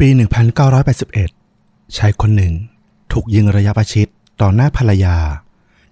[0.00, 0.08] ปี
[1.22, 2.54] 1981 ชายคนหนึ่ง
[3.12, 4.08] ถูกยิงระยะประชิด
[4.40, 5.16] ต่อหน้าภรรยา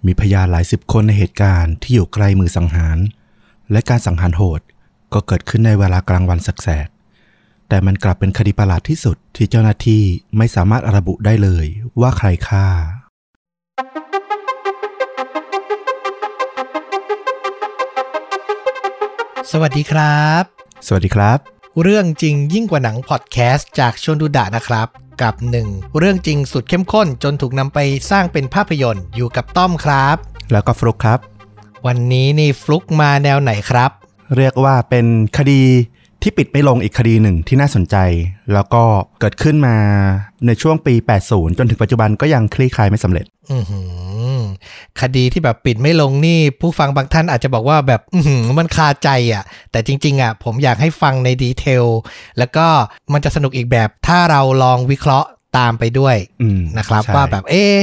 [0.07, 2.99] มีพยานหลายสิบคนในเหตุการณ์ที่อยู่ไกลมือสังหาร
[3.71, 4.61] และการสังหารโหด
[5.13, 10.03] ก็เกิดขึ้นในเวลากลางวันแสกๆแต่มันกลับเป็นคดีประหลาดที่สุดที่เจ้าหน้าที่
[10.37, 11.67] ไม่สามารถระบุได้เลย
[12.01, 12.67] ว่าใครฆ่า
[19.53, 20.43] สวัสดีครับ
[20.87, 24.89] สวัสดีครับ เรื่องจริงยิ่งกว่าหนังพอดแคสต์จากชวนดูดะนะครับ
[25.23, 25.69] กับหนึ่ง
[25.99, 27.79] เรื่องจริงสุดเข้มข้นจนถูกนำไป
[28.11, 30.17] สร้างเป็นภาพยนตร์อยู่กับต้อมครับ
[30.53, 31.19] แล้วก็ฟลุกครับ
[31.87, 33.91] วันนี้นี่ฟลุกมาแนวไหนครับ
[34.37, 35.07] เรียกว่าเป็น
[35.39, 35.63] คดี
[36.23, 37.97] ที่ปิดไม่ลงอีกคดีหนึ่งที่น่าสนใจ
[38.53, 38.83] แล้วก็
[39.21, 39.77] เกิดขึ้นมา
[40.47, 40.95] ในช่วงปี
[41.27, 43.81] 80 จนถึงปัจจุบันก็ยังคลี่คลายไม่สำเร็จ อือหื
[44.22, 44.22] อ
[45.01, 51.85] คดีที่แบบปิดไม่ลงนี่ ผู้ฟังบางท่านอาจจะบอกว่าแบบอือหือมันคาใจอะ แต่จริง ๆอะผมอยากให้ฟังในดีเทล
[52.39, 52.67] แล้วก็
[53.13, 57.75] มันจะสนุกอีกแบบถ้าเราลองวิเคราะห์ตามไปด้วยอืมนะครับใช่ว่าแบบเอ๊ะ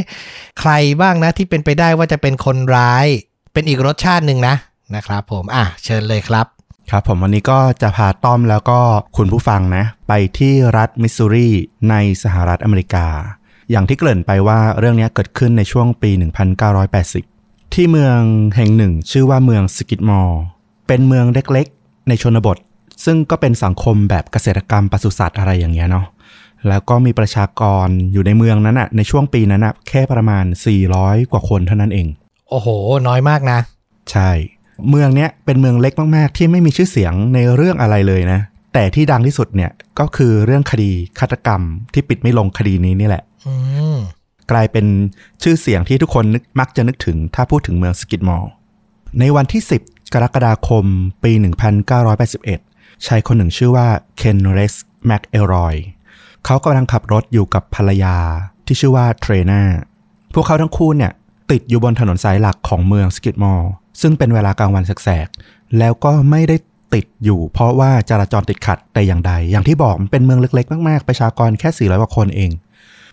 [0.59, 0.71] ใคร
[1.01, 3.07] บ้างนะที่เป็นไปได้ว่าจะเป็นคนร้าย
[3.53, 4.55] เป็นอีกรสชาติหนึ่งนะ
[4.95, 6.45] นะครับผมอะเชิญเลยครับ
[6.89, 8.79] ครับผมวันนี้ก็จะพาต้อมแล้วก็
[9.17, 11.49] คุณผู้ฟังนะ ไปที่รัฐมิสซูรี
[11.89, 13.07] ในสหรัฐอเมริกา
[13.71, 16.11] อย่างที่เกริ่นไปว่าเรื่องนี้เกิดขึ้นในช่วงปี
[16.91, 18.19] 1980 ที่เมือง
[18.55, 20.39] แห่งหนึ่ง ชื่อว่าเมืองสกิตมอร์
[20.87, 22.57] เป็นเมืองเล็กๆ ในชนบท
[23.05, 26.05] ซึ่งก็เป็นสังคมแบบเกษตรกรรมปศุสัตว์อะไรอย่างเงี้ยเนาะ
[26.67, 30.45] แล้วก็มีประชากรอยู่ในเมืองนั้นอะในช่วงปีนั้นอะแค่ประมาณ
[30.87, 32.07] 400 กว่าคนเท่านั้นเอง
[32.49, 32.67] โอ้โห
[33.07, 33.59] น้อยมากนะ
[34.11, 34.29] ใช่
[34.89, 38.39] เมืองเนี้ยเป็นเมืองเล็กมากๆ ที่ไม่มีชื่อเสียงในเรื่องอะไรเลยนะ
[38.73, 41.61] แต่ที่ดังที่สุดเนี่ยก็คือเรื่องคดีฆาตกรรม
[41.93, 43.28] ที่ปิดไม่ลงคดีนี้นี่แหละอืม
[44.51, 44.85] กลายเป็น
[45.43, 48.51] ชื่อเสียงที่ทุกคนนึกมักจะนึกถึงถ้าพูดถึงเมืองสกิดมอร์
[49.19, 50.85] ในวันที่ 10 กรกฎาคม
[51.23, 51.31] ปี
[52.17, 53.87] 1981 ชายคนหนึ่งชื่อว่า
[54.17, 55.75] เคนเร็กซ์แม็กเอลรอย
[56.45, 58.15] เขากำลังขับรถอยู่กับภรรยา
[58.65, 59.61] ที่ชื่อว่าเทรนา
[60.33, 61.11] พวกเขาทั้งคู่เนี่ย
[61.51, 63.69] ติดอยู่บนถนนสายหลักของเมืองสกิดมอร์
[64.01, 66.55] ซึ่งเป็นเวลากลางวันแสกๆ แล้วก็ไม่ได้
[66.93, 72.51] ติดอยู่ เพราะว่าจราจรติดขัดแต่อย่างใด อย่างที่บอกมันเป็นเมืองเล็กๆ มากๆ ประชากรแค่ 400กว่าคนเอง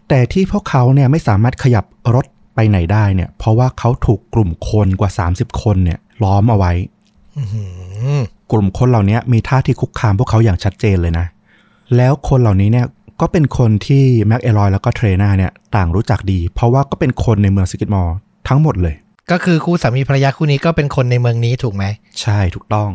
[0.08, 1.84] แต่ที่พวกเขาเนี่ยไม่สามารถขยับ
[2.14, 6.72] รถไปไหนได้เนี่ย เพราะว่าเขาถูกกลุ่มคนกว่า 30 คนเนี่ย ล้อมเอาไว้
[7.36, 7.42] อื
[8.18, 8.20] ม
[8.52, 11.26] กลุ่มคนเหล่านี้มีท่าทีคุกคามพวกเขาอย่างชัดเจนเลยนะ
[11.96, 12.86] แล้วคนเหล่านี้เนี่ย
[13.20, 18.16] ก็เป็นคนที่แม็กเอลรอยแล้วก็เทรนาเนี่ยต่างรู้จักดี เพราะว่าก็เป็นคนในเมืองสกิดมอร์
[18.48, 18.94] ทั้งหมดเลย
[19.30, 21.84] ก็คือคู่สามีภรรยาคู่นี้ก็เป็นคนในเมืองนี้ถูกไหม
[22.20, 22.90] ใช่ถูกต้อง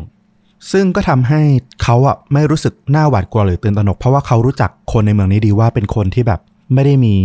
[0.72, 1.40] ซึ่งก็ทำให้
[1.82, 6.40] เขาอะไม่รู้สึกหน้าหวาดกลัวหรือตื่นตระหนก เพราะว่าเขารู้จักคนในเมืองนี้ดีว่าเป็นคนที่แบบ
[6.74, 7.16] ไม่ได้มี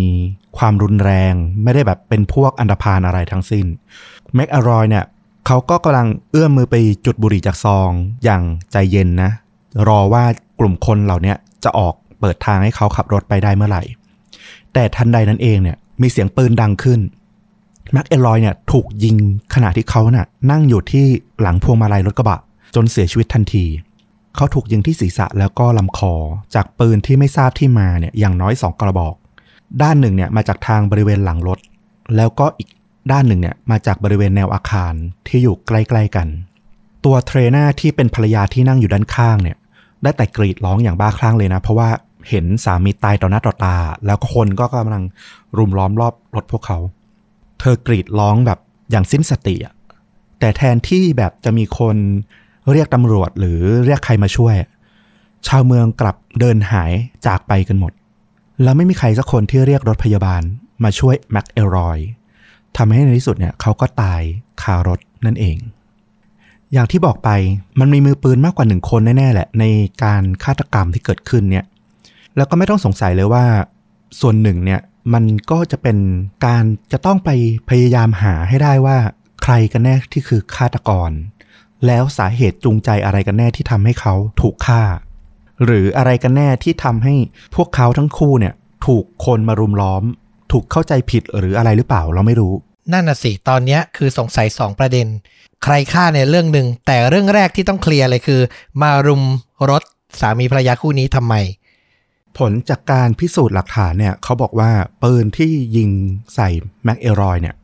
[0.57, 3.65] ความรุนแรง ไม่ได้แบบเป็นพวกอันธพาลอะไรทั้งสิ้น
[4.33, 5.05] แม็กอารอยเนี่ย
[5.47, 6.75] เขาก็กำลังเอื้อมมือไป
[7.05, 7.89] จุดบุหรี่จากซอง
[8.23, 8.41] อย่าง
[8.71, 9.31] ใจเย็นนะ
[9.87, 10.23] รอว่า
[10.59, 13.83] กลุ่มคนเหล่านี้จะออกเปิดทางให้เขาขับรถไปได้เมื่อไหร่
[14.73, 16.99] แต่ทันใดนั้นเองเนี่ยมีเสียงปืนดังขึ้น
[17.91, 19.15] แม็กเอลอยเนี่ยถูกยิง
[19.53, 21.05] ขณะที่เขาน่ะนั่งอยู่ที่
[21.41, 22.39] หลังพวงมาลัยรถกระบะ
[22.75, 23.65] จนเสียชีวิตทันที
[24.35, 26.13] เขาถูกยิงที่ศีรษะแล้วก็ลำคอ
[26.55, 29.15] จากปืนที่ไม่ทราบที่มาเนี่ยอย่างน้อยสองกระบอก
[29.83, 31.59] ด้านหนึ่งเนี่ยมาจากทางบริเวณหลังรถ
[32.15, 32.69] แล้วก็อีก
[33.11, 34.93] ด้านหนึ่งเนี่ยมาจากบริเวณแนวอาคาร
[35.27, 36.27] ที่อยู่ใกล้ๆกัน
[37.05, 39.57] ตัวเทรนาที่เป็นภรรยาที่นั่งอยู่ด้านข้างเนี่ย
[40.03, 41.89] ได้แต่กรีดร้องอย่างบ้าคลั่งเลยนะ เพราะว่า
[42.29, 45.03] เห็นสามีตายต่อหน้าต่อตา แล้วก็คนก็กำลัง
[45.57, 46.77] รุมล้อมรอบรถพวกเขา
[47.59, 48.59] เธอกรีดร้องแบบ
[48.91, 49.73] อย่างสิ้นสติอะ
[50.39, 51.97] แต่แทนที่แบบจะมีคน
[52.71, 54.55] เรียกตำรวจหรือเรียกใครมาช่วย
[55.47, 56.91] ชาวเมืองกลับเดินหาย
[57.25, 57.93] จากไปกันหมด
[58.63, 60.41] แล้วไม่มีใครสักคนที่เรียกรถพยาบาล
[60.83, 61.99] มาช่วยแม็กเอลรอย
[62.77, 64.21] ทำให้ในที่สุดเนี่ยเขาก็ตาย
[64.61, 65.57] คารถนั่นเอง
[66.73, 67.29] อย่างที่บอกไป
[67.79, 69.65] มันมีมือปืนมากกว่าหนึ่งคนแน่ๆแหละ ใน
[70.03, 71.65] การฆาตกรรมที่เกิดขึ้นเนี่ย
[72.35, 73.45] แล้วก็ไม่ต้องสงสัยเลยว่า
[74.19, 74.81] ส่วนหนึ่งเนี่ย
[75.13, 75.97] มันก็จะเป็น
[76.45, 77.29] การจะต้องไป
[77.69, 78.97] พยายามหาให้ได้ว่า
[79.43, 81.11] ใครกันแน่ที่คือฆาตกร
[81.85, 84.81] แล้วสาเหตุจูงใจอะไรกันแน่ที่ทำให้เขาถูกฆ่า
[85.65, 87.15] หรืออะไรกันแน่ที่ทำให้
[87.55, 88.53] พวกเขาทั้งคู่เนี่ย
[88.85, 90.03] ถูกคนมารุมล้อม
[90.51, 92.53] ถูกเข้าใจผิดหรืออะไรหรือเปล่าเราไม่รู้
[92.93, 95.07] นั่นน่ะสิตอนเนี้ยคือสงสัยสองประเด็น
[95.63, 98.41] ใครฆ่าในเรื่องหนึ่งแต่เรื่องแรกที่ต้องเคลียร์เลยคือ
[98.81, 99.23] มารุม
[99.69, 99.83] รถ
[100.19, 101.33] สามีภรรยาคู่นี้ทำไม
[102.37, 104.71] ผลจากการพิสูจน์หลักฐานเนี่ยเขาบอกว่า
[105.03, 105.89] ปืนที่ยิง
[106.35, 106.49] ใส่
[106.83, 107.55] แม็กเอลรอยเนี่ย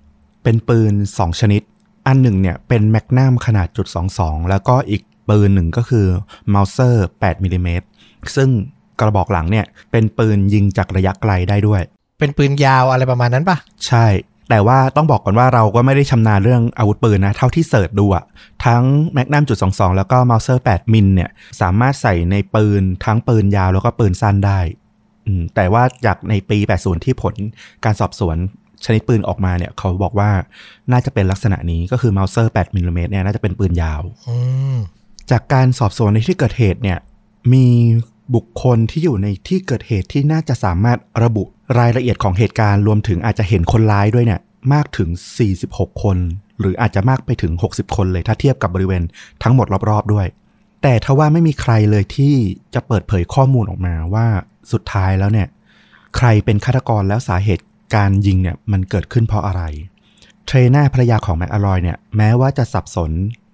[0.43, 1.61] เป็นปืน 2 ชนิด
[2.07, 3.87] อันหนึ่งเนี่ยเป็นแมกนัมขนาดจุด
[4.19, 6.05] 22แล้วก็อีก ปืนหนึ่งก็คือ
[6.49, 7.85] เมาเซอร์8มิลลิเมตร
[8.35, 8.49] ซึ่ง
[8.99, 11.81] กระบอกหลังเนี่ยเป็นปืนยิงจากระยะไกลได้ด้วย
[12.19, 14.07] เป็นปืนยาวอะไรประมาณนั้นปะใช่
[14.49, 18.23] แต่ว่าต้องบอกก่อนว่าเราก็ไม่ได้ชำนาญเรื่องอาวุธปืนนะ เท่าที่ search ดูอะ
[18.65, 18.83] ทั้ง
[19.13, 21.29] แมกนัมจุด22แล้วก็เมาเซอร์8มิลเนี่ย
[21.61, 24.59] สามารถใส่ในปืนทั้งปืนยาวแล้วก็ปืนสั้นได้
[25.25, 27.35] อืมแต่ว่าจากในปี 80 ที่ผล
[27.83, 28.37] การสอบสวน
[28.85, 30.29] ชนิดปืนออกมาเนี่ย เขาบอกว่า
[30.91, 34.37] น่าจะเป็นลักษณะนี้ก็คือ Mauser 8มิลลิเมตรเนี่ยน่าจะเป็นปืนยาวอื
[34.75, 34.77] ม
[35.31, 36.99] จากการสอบสวนในที่เกิดเหตุเนี่ย
[37.53, 37.67] มี
[38.35, 41.43] บุคคลที่อยู่ในที่เกิดเหตุที่น่าจะสามารถระบุ
[41.79, 44.39] รายละเอียดของเหตุการณ์รวมถึงอาจจะเห็นคนร้ายด้วยเนี่ย
[44.73, 45.09] มากถึง
[45.55, 46.17] 46 คน
[46.59, 49.03] หรืออาจจะมากไปถึง 60 คนเลยถ้าเทียบกับบริเวณ
[49.43, 50.27] ทั้งหมดรอบๆด้วย
[50.81, 52.33] แต่ทว่าไม่มีใครเลยที่
[52.73, 54.27] จะเปิดเผยข้อมูลออกมาว่า
[54.71, 55.47] สุดท้ายแล้วเนี่ย
[56.17, 57.65] ใครเป็นฆาตกรแล้วสาเหตุ
[57.95, 59.61] การยิงเนี่ยมันเกิดขึ้นเพราะอะไร
[60.45, 63.11] เทรน่าภรรยาของแม็กเอลรอยเนี่ยแม้ว่าจะสับสน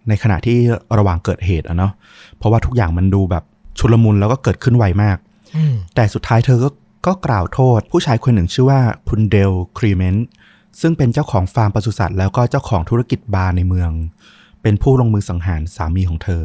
[0.10, 0.58] ในขณะที่
[0.98, 1.92] ระหว่างเกิดเหตุอะเนาะ
[2.38, 3.44] เพราะว่าทุกอย่างมันดูแบบ
[3.80, 5.18] ชุลมุนแล้วก็เกิดขึ้นไวมาก
[5.56, 6.70] อืมแต่สุดท้ายเธอก็
[7.08, 8.80] ก็กล่าวโทษ ผู้ชายคนหนึ่งชื่อว่า
[9.10, 10.28] คุณเดลคลีเมนต์
[10.82, 13.92] ซึ่งเป็นเจ้าของฟาร์มปศุสัตว์แล้วก็เจ้าของธุรกิจบาร์ในเมือง
[14.62, 16.44] เป็นผู้ลงมือสังหารสามีของเธอ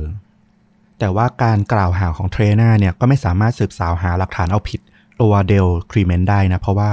[0.98, 4.80] แต่ว่าการกล่าวหาของเทรน่าเนี่ยก็ไม่สามารถสืบสาวหาหลักฐานเอาผิด
[5.20, 6.90] ตัวเดลคลีเมนต์ได้นะ เพราะว่า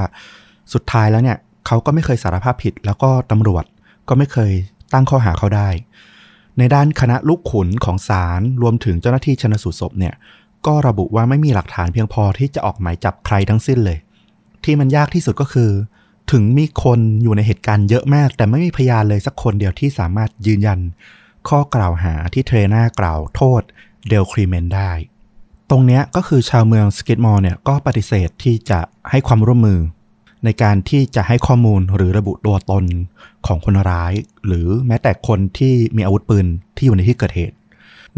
[0.73, 1.37] สุดท้ายแล้วเนี่ย
[1.67, 3.65] เขาก็ไม่เคยสารภาพผิด แล้วก็ตำรวจ
[4.09, 4.51] ก็ไม่เคย
[4.93, 5.69] ตั้งข้อหาเขาได้
[6.61, 10.13] ในด้านคณะลูกขุนของศาลรวมถึงเจ้าหน้าที่ชนสูตรศพเนี่ย
[10.65, 13.97] ก็ระบุว่าไม่มีหลักฐานเพียงพอที่จะออกหมายจับใครทั้งสิ้นเลย
[14.63, 15.71] ที่มันยากที่สุดก็คือ
[16.31, 20.79] ถึงมีคนอยู่ในเหตุการณ์เยอะมาก แต่ไม่มีพยานเลยสักคนเดียวที่สามารถยืนยัน
[21.49, 23.61] ข้อกล่าวหาที่เทรน่ากล่าวโทษ
[24.07, 24.91] เดลคลีเมนต์ได้
[25.69, 28.79] ตรงเนี้ยก็คือชาวเมืองสกิดมอร์เนี่ยก็ปฏิเสธที่จะ
[29.09, 29.79] ให้ความร่วมมือ
[30.45, 32.85] ในการที่จะให้ข้อมูลหรือระบุตัวตน
[33.47, 34.13] ของคนร้าย
[34.45, 36.45] หรือแม้แต่คนที่มีอาวุธปืน
[36.75, 37.55] ที่อยู่ในที่เกิดเหตุ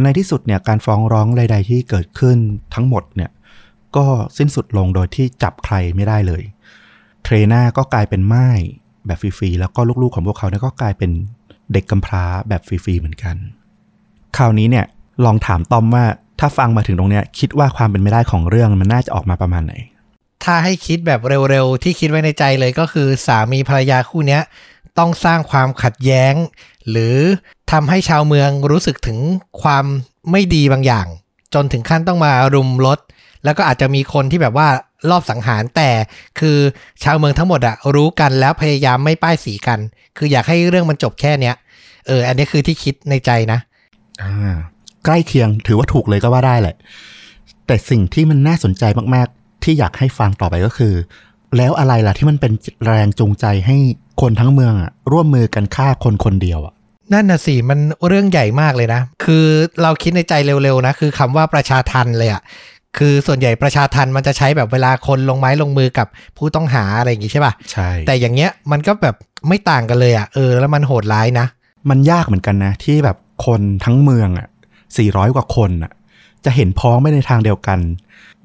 [0.03, 2.37] ในที่สุดเนี่ยการฟ้องร้องใด ๆ ที่เกิดขึ้น
[2.73, 3.31] ทั้งหมดเนี่ย
[3.95, 4.05] ก็
[4.37, 6.43] สิ้นสุดลงโดยที่จับใครไม่ได้เลย
[7.23, 8.47] เทรน่าก็กลายเป็นไม้
[9.05, 11.11] แบบฟรีๆแล้วก็ลูกๆของพวกเขาเนี่ยก็กลายเป็น
[11.73, 13.35] เด็กกำพร้าแบบฟรีๆเหมือนกัน
[14.37, 14.85] คราวนี้เนี่ย
[15.25, 16.05] ลองถามต้อมว่า
[16.39, 19.73] ถ้าฟังมาถึงตรงเนี้ยคิดว่าความเป็นไม่ได้ของเรื่องมันน่าจะออกมาประมาณไหน
[20.43, 21.19] ถ้าให้คิดแบบ
[21.49, 24.41] เร็วๆ ที่คิดไว้ในใจเลยก็คือสามีภรรยาคู่เนี้ย
[24.97, 26.33] ต้องสร้างความขัดแย้ง
[26.89, 27.17] หรือ
[27.71, 29.19] ทำให้ชาวเมืองรู้สึกถึง
[29.61, 29.85] ความ
[30.31, 31.07] ไม่ดีบางอย่าง
[31.53, 32.99] จนถึงขั้นต้องมารุมรถ
[33.43, 34.67] แล้วก็อาจจะมีคนที่แบบว่า
[35.09, 35.89] รอบสังหารแต่
[36.39, 36.57] คือ
[37.03, 39.79] ชาวเมืองทั้งหมดอะรู้กันแล้วพยายามไม่ป้ายสีกัน
[40.17, 41.55] คืออยากให้เรื่องมันจบแค่เนี้ย
[42.07, 43.59] เออ อันนี้คือที่คิดในใจนะ
[44.21, 44.55] อ่า
[45.05, 46.75] ใกล้เคียงถือว่าถูกเลยก็ว่าได้แหละ
[47.67, 48.83] แต่สิ่งที่มันน่าสนใจ
[49.15, 50.93] มากๆ ที่อยากให้ฟังต่อไปก็คือ
[51.57, 52.53] แล้วอะไรล่ะที่มันเป็น
[52.87, 53.77] แรงจูงใจให้
[54.21, 56.73] คนทั้งเมืองอะร่วมมือกันฆ่าคนคนเดียวอะ
[57.13, 59.45] นั่นน่ะสิมันเรื่องใหญ่มากเลยนะ คือ
[59.81, 62.41] เราคิดในใจเร็วๆนะคือคำว่าประชาทันเลยอะ
[62.97, 66.07] คือส่วนใหญ่ประชาทันมันจะใช้แบบเวลาคนลงไม้ลงมือกับ
[66.37, 69.15] ผู้ต้องหาอะไรอย่างงี้ใช่ป่ะใช่แต่อย่างเงี้ยมันก็แบบ
[69.47, 71.45] ไม่ต่างกันเลยอะเออแล้วมันโหดร้ายนะ
[71.89, 74.47] มันยากเหมือนกันนะ ที่แบบคนทั้งเมืองอะ
[74.91, 75.91] 400กว่าคนอะ
[76.45, 77.79] จะเห็นพ้องไม่ในทางเดียวกัน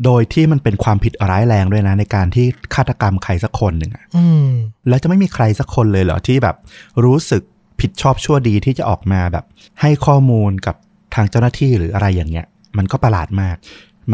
[0.04, 4.46] โดยที่มันเป็นความผิดร้ายแรงด้วยนะ ในการที่ฆาตกรรมใครสักคนหนึ่งอะอืม
[4.88, 6.56] แล้วจะไม่มีใครสักคนเลยเหรอที่แบบ
[7.04, 7.42] รู้สึก
[7.80, 9.44] ผิดชอบชั่วดีที่จะออกมาแบบ
[9.80, 10.76] ให้ข้อมูลกับ
[11.14, 12.46] ทางเจ้าหน้าที่หรืออะไรอย่างเงี้ย
[12.76, 13.56] มันก็ประหลาดมาก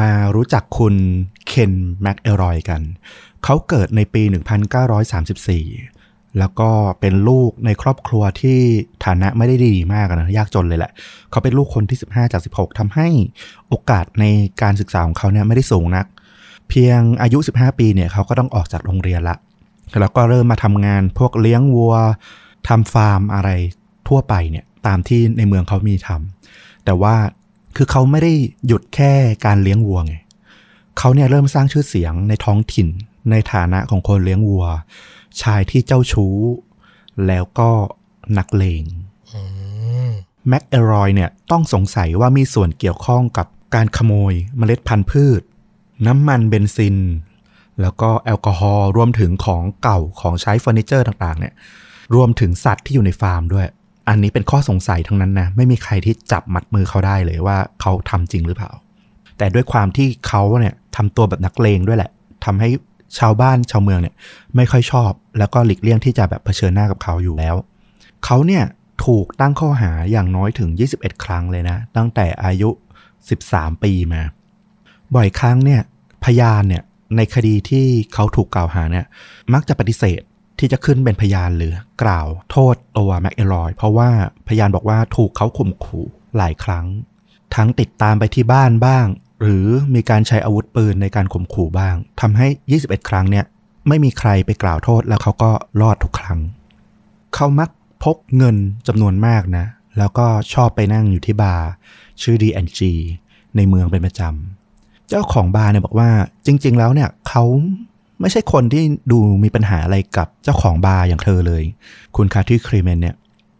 [0.00, 0.94] มารู้จักคุณ
[1.46, 1.72] เคน
[2.02, 2.82] แม็กเอรอยกัน
[3.44, 5.93] เขาเกิดในปี 1934
[6.38, 6.70] แล้วก็
[7.00, 8.58] เป็นลูกในครอบครัวที่
[9.04, 10.92] ฐานะไม่ได้ดีมากนะยากจนเลยแหละ
[11.30, 13.08] เขาเป็นลูกคนที่ 15 จาก 16ทำให้
[13.68, 14.24] โอกาสใน
[14.62, 16.06] การศึกษาของเขาเนี่ยไม่ได้สูงนัก
[16.68, 19.36] เพียงอายุ 15 ปีเนี่ยเขาก็ต้องออกจากโรงเรียนละ
[20.00, 21.94] แล้วก็เริ่มมาทำงานพวกเลี้ยงวัว
[22.68, 23.50] ทำฟาร์มอะไร
[24.08, 27.14] ทั่วไปเนี่ยตามที่ในเมืองเขามีทำแต่ว่า
[27.76, 28.32] คือเขาไม่ได้
[28.66, 29.12] หยุดแค่
[29.46, 30.14] การเลี้ยงวัวไง
[30.98, 32.88] เขาเนี่ยเริ่มสร้างชื่อเสียงในท้องถิ่น
[33.30, 34.66] ในฐานะของคนเลี้ยงวัว
[35.42, 36.36] ชายที่เจ้าชู้
[37.26, 37.70] แล้วก็
[38.38, 38.84] นักเลง
[39.32, 39.40] อื
[40.08, 40.10] ม
[40.48, 45.42] แม็กเอลรอยเนี่ยต้องสงสัยว่ามีส่วนเกี่ยวข้องกับการขโมยเมล็ดพันธุ์พืช
[46.06, 46.96] น้ำมันเบนซิน
[47.80, 51.54] แล้วก็แอลกอฮอล์รวมถึงของเก่าของใช้เฟอร์นิเจอร์ต่างๆ เนี่ย
[52.14, 53.66] รวมถึงสัตว์ที่อยู่ในฟาร์มด้วย
[54.08, 58.70] อันนี้เป็นข้อสงสัยทั้งนั้นนะไม่มีใครที่จับมัดมือเขาได้เลยว่าเขาทำจริงหรือเปล่า
[59.38, 62.10] แต่ด้วยความที่เขาเนี่ยทำตัวแบบนักเลงด้วยแหละ
[62.44, 62.68] ทำให้
[63.18, 64.14] ชาวบ้านชาวเมืองเนี่ย
[64.56, 67.54] ไม่ค่อยชอบ แล้วก็หลีกเลี่ยงที่จะแบบเผชิญหน้ากับเขาอยู่แล้ว
[68.24, 68.64] เขาเนี่ย
[69.04, 72.70] ถูกตั้งข้อหาอย่างน้อยถึง 21 ครั้งเลยนะ ตั้งแต่อายุ
[73.26, 74.22] 13 ปีมา
[75.14, 75.82] บ่อยครั้งเนี่ย
[76.24, 76.82] พยานเนี่ย
[77.16, 79.06] ในคดีที่เขาถูกกล่าวหาเนี่ย
[79.52, 80.20] มักจะปฏิเสธ
[80.58, 84.10] ที่จะขึ้นเป็นพยานหรือกล่าวโทษตัวแม็กเอรอย เพราะว่า
[84.48, 86.06] พยานบอกว่าถูกเขาข่มขู่
[86.36, 86.86] หลายครั้ง
[87.54, 89.06] ทั้งติดตามไปที่บ้านบ้าง
[89.44, 92.46] หรือมีการใช้อาวุธปืนในการข่มขู่บ้างทำให้
[92.78, 93.44] 21 ครั้งเนี่ย
[93.88, 96.38] ไม่มีใครไปกล่าวโทษแล้วเขาก็รอดทุกครั้ง
[97.34, 97.70] เขามัก
[98.02, 99.66] พกเงินจำนวนมากนะ
[99.98, 101.68] แล้วก็ชอบไปนั่งอยู่ที่บาร์
[102.22, 102.80] ชื่อ D&G
[103.56, 106.10] ในเมืองเป็นประจำ เจ้าของบาร์เนี่ยบอกว่า
[106.46, 107.44] จริง ๆ แล้วเนี่ยเขา
[108.20, 111.62] ไม่ใช่คนที่ดูมีปัญหาอะไรกับเจ้าของบาร์อย่างเธอเลย
[112.16, 113.16] คุณคาที่ครีเมนเนี่ย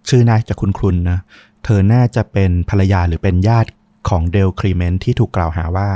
[0.09, 1.19] ชื่อน่าจะคุ้นๆนะ
[1.65, 3.69] เธอน่าจะเป็นภรรยาหรือเป็นญาติ
[4.09, 5.89] ของเดลครีเมนที่ถูกกล่าวหาว่า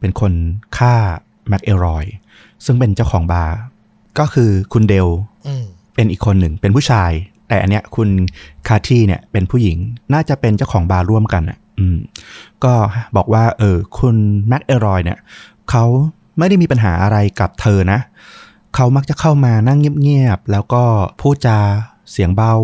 [0.00, 0.32] เป็นคน
[0.78, 0.94] ฆ่า
[1.48, 2.04] แม็กเอรอย
[2.64, 3.56] ซึ่งเป็นเจ้าของบาร์
[4.18, 5.08] ก็คือคุณเดล
[5.46, 7.10] อืมเป็นอีกคนหนึ่งเป็นผู้ชาย
[7.48, 8.08] แต่อันเนี้ยคุณ
[8.68, 9.76] คาที่เนี่ยเป็นผู้หญิง
[10.12, 11.98] น่าจะเป็นเจ้าของบาร์ร่วมกันอะอืม
[12.64, 12.74] ก็
[13.16, 14.16] บอกว่า เออ คุณ
[14.48, 15.18] แม็กเอรอยเนี่ย
[15.70, 15.84] เขา
[16.38, 18.00] ไม่ได้มีปัญหาอะไรกับเธอนะ
[18.74, 20.82] เขามักจะเข้ามานั่งเงียบๆ แล้วก็
[21.20, 21.58] พูดจา
[22.10, 22.54] เสียงเบา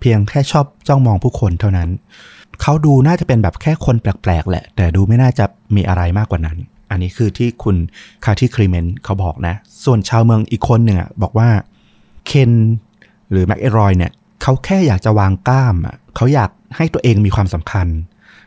[0.00, 1.88] เพียงแค่ชอบจ้องมองผู้คนเท่านั้น
[2.62, 5.44] เขาดูน่าจะเป็นแบบแค่คนแปลกๆ แหละ แต่ดูไม่น่าจะ
[5.76, 6.58] มีอะไรมากกว่านั้น
[6.90, 7.76] อันนี้คือที่คุณ
[8.24, 9.54] คาที่ครีเมนเขาบอกนะ
[9.84, 11.48] ส่วนชาวเมืองอีกคนหนึ่งอะบอกว่า
[12.26, 12.50] เคน
[13.30, 17.86] หรือแม็กเอรอยเนี่ยเขาแค่อยากจะวางกล้ามอะเขาอยากให้ตัวเองมีความสำคัญ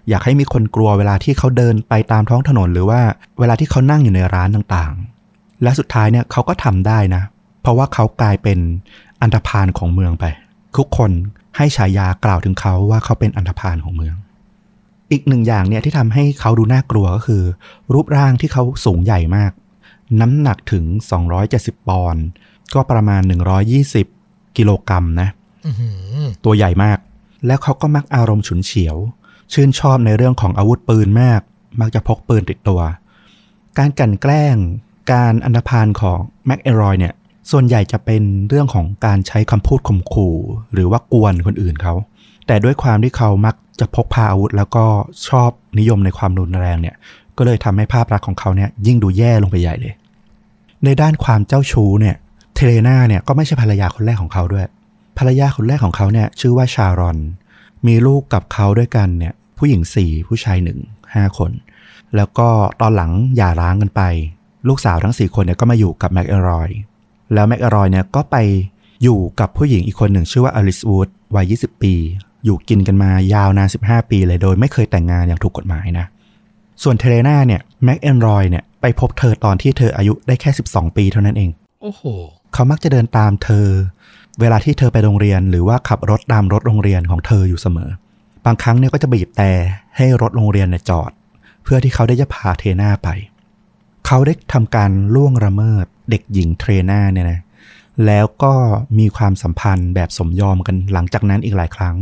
[0.10, 3.02] อยากให้มีคนกลัวเวลาที่เขาเดินไปตามท้องถนนหรือว่า
[3.40, 7.24] เวลาที่เขานั่งอยู่ในร้านต่างๆ และสุดท้ายเนี่ยเขาก็ทำได้นะ
[7.62, 8.60] เพราะว่าเขากลายเป็น
[9.22, 10.26] อันธพาลของเมืองไป
[10.78, 11.12] ทุกคน
[11.56, 14.16] ให้ฉายากล่าวถึงเขาว่าเขาเป็นอันธพาลของเมือง
[15.12, 17.44] อีกหนึ่งอย่างเนี่ยที่ทำให้เขาดูน่ากลัวก็คือ
[17.94, 19.52] รูปร่างที่เขาสูงใหญ่มาก
[20.22, 20.84] น้ำหนักถึง
[21.42, 22.24] 270 ปอนด์
[22.74, 23.22] ก็ประมาณ
[23.90, 25.30] 120 กิโลกรัมนะ
[25.66, 25.90] อื้อหื
[26.22, 26.98] อตัวใหญ่มาก
[27.46, 28.96] แล้วเขาก็มักอารมณ์ฉุนเฉียว
[29.54, 31.42] ชื่นชอบในเรื่องของอาวุธปืนมาก
[31.80, 32.82] มักจะพกปืนติดตัว
[33.78, 34.56] การกลันแกล้ง
[35.12, 37.14] การอันธพาลของแม็กเอรอยเนี่ย
[37.52, 40.36] ส่วนใหญ่จะเป็นเรื่องของการใช้คำพูดข่มขู่
[40.74, 41.94] หรือว่ากวนคนอื่นเขา
[42.48, 44.86] แต่ด้วยความที่เขามักจะพกพาอาวุธ แล้วก็
[45.30, 45.50] ชอบ
[45.80, 46.96] นิยมในความรุนแรงเนี่ย
[47.38, 49.94] ก็เลยทำให้ภาพลักษณ์ของเขาเนี่ยยิ่งดูแย่ลงไปใหญ่เลย
[50.86, 52.16] ในด้านความเจ้าชู้เนี่ย
[52.56, 54.66] เทเลนาเนี่ยก็ไม่ใช่ภรรยาคนแรกของเขาด้วย
[55.18, 57.18] ภรรยาคนแรกของเขาเนี่ยชื่อว่าชารอน
[57.88, 60.80] มีลูกกับเขาด้วยกันเนี่ยผู้หญิงสี่ผู้ชายหนึ่ง
[61.14, 61.52] ห้าคน
[62.16, 62.48] แล้วก็
[62.82, 64.02] ตอนหลังหย่าร้างกันไป
[64.68, 66.70] ลูกสาวทั้งสี่คนเนี่ยก็มาอยู่กับแม็กเอรอย
[67.34, 68.36] แล้วแม็กเอรอยเนี่ยก็ไป
[69.04, 71.94] อยู่กับผู้หญิงอีกคนหนึ่งชื่อว่าอลิสวูดวัย 20 ปี
[72.46, 76.06] อยู่กินกันมายาวนาน 15 ปีเลยโดยไม่เคยแต่งงานอย่างถูกกฎหมายนะ
[76.84, 81.50] ส่วนเทรน่าเนี่ยแม็กเอนรอยเนี่ยไปพบเธอตอนที่เธออายุได้แค่ 12 ปีเท่านั้นเอง
[81.82, 82.04] โอ้โห
[82.54, 83.68] เขามักจะเดินตามเธอ
[84.40, 87.90] เวลาที่เธอไปโรงเรียนหรือว่าขับรถตามรถโรงเรียนของเธออยู่เสมอ
[88.46, 89.52] บางครั้งเนี่ยก็จะบีบแตร
[89.98, 91.12] ให้รถโรงเรียนเนี่ยจอด
[91.64, 93.10] เพื่อที่เขาได้จะพาเทรน่าไป
[94.06, 97.40] เขาได้ทำการล่วงละเมิดเด็กหญิงเทรน่าเนี่ยนะ
[98.06, 98.54] แล้วก็
[99.00, 101.96] มีความสัมพันธ์แบบสมยอมกันหลังจากนั้นอีกหลายครั้ง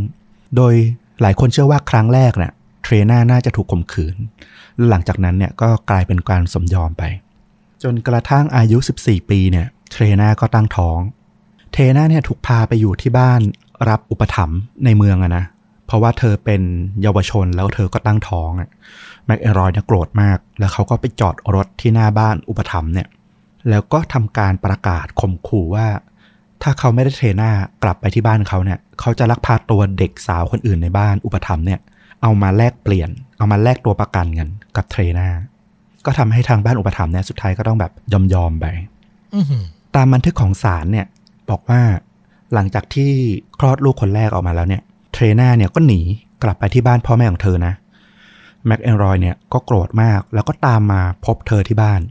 [0.55, 0.73] โดย
[1.21, 2.51] หลายคนเชื่อว่าครั้งแรกเนี่ย
[2.83, 4.15] เทรน่าน่าจะถูกข่มขืน
[4.89, 7.03] หลังจากนั้นเนี่ยก็กลายเป็นการสมยอมไป
[7.83, 10.99] จนกระทั่งอายุ 14 ปีเนี่ยเทรน่าก็ตั้งท้อง
[11.71, 13.41] เทรน่าเนี่ยถูกพาไปอยู่ที่บ้าน
[13.89, 15.45] รับอุปถัมภ์ในเมืองอะนะ
[15.87, 16.61] เพราะว่าเธอเป็น
[17.01, 18.69] เยาวชนแล้วเธอก็ตั้งท้องอะ
[19.25, 23.07] แม็กเอรอยเนี่ยโกรธมาก แล้วเขาก็ไปจอดรถที่หน้าบ้านอุปถัมภ์เนี่ย
[23.69, 25.87] แล้วก็ทำการประกาศข่มขู่ว่า
[26.61, 27.51] ถ้าเขาไม่ได้เทรน่า
[27.83, 31.79] กลับไปที่บ้านเขาเนี่ย เขาจะลักพาตัวเด็กสาวคนอื่นในบ้านอุปถัมภ์เนี่ย
[32.21, 35.27] เอามาแลกเปลี่ยน เอามาแลกตัวประกันกันกับเทรน่า
[36.05, 38.65] ก็ทำให้ทางบ้านอุปถัมภ์เนี่ยสุดท้ายก็ต้องแบบยอมยอมๆไป
[39.35, 39.63] อือหือ
[39.95, 41.05] ตามบันทึกของศาลเนี่ย
[41.49, 41.81] บอกว่า
[42.53, 43.11] หลังจากที่
[43.59, 44.81] คลอดลูกคนแรกออกมาแล้วเนี่ย
[45.13, 45.99] เทรน่าเนี่ยก็หนี
[46.43, 47.73] กลับไปที่บ้านพ่อแม่ของเธอนะ
[48.67, 52.01] แม็กแอนรอยเนี่ยก็โกรธมาก แล้วก็ตามมาพบเธอที่บ้าน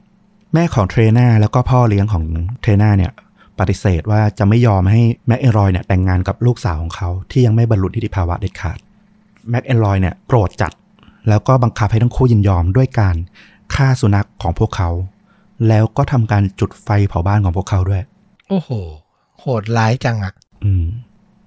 [0.55, 2.25] แม่ของเทรน่าแล้วก็พ่อเลี้ยงของ
[2.61, 3.13] เทรน่าเนี่ย
[3.59, 8.79] ปฏิเสธว่าจะไม่ยอมให้แม็กแอนรอยเนี่ยแต่งงานกับลูกสาวของเขาที่ยังไม่บรรลุนิติภาวะเด็ดขาด
[9.51, 10.73] แม็กแอนรอยเนี่ยโกรธจัด
[11.29, 13.17] แล้วก็บังคับให้ทั้งคู่ยินยอมด้วยการ
[13.75, 14.91] ฆ่าสุนัขของพวกเขา
[15.69, 18.03] แล้วก็ทำการจุดไฟเผาบ้านของพวกเขาด้วย
[18.49, 18.71] โอ้โห
[19.41, 20.85] โหดร้ายจังอะอืม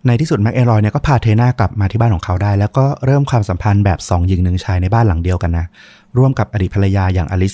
[0.07, 5.65] ในที่สุดแม็กเอรอยเนี่ยก็พาเทรน่ากลับมาที่บ้านของเขาได้ แล้วก็เริ่มความสัมพันธ์แบบสองหญิงหนึ่งชายในบ้านหลังเดียวกันนะ
[6.17, 7.53] ร่วมกับอดีตภรรยาอย่างอลิส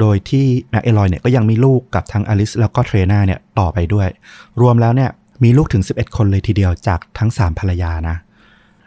[0.00, 4.08] โดยที่แม็กเอรอยเนี่ยก็ยังมีลูกกับทั้งอลิสแล้วก็เทรน่าเนี่ยต่อไปด้วย
[4.60, 5.10] รวมแล้วเนี่ย
[5.44, 8.16] มีลูกถึง 11 คนเลยทีเดียวจากทั้ง 3 ภรรยานะ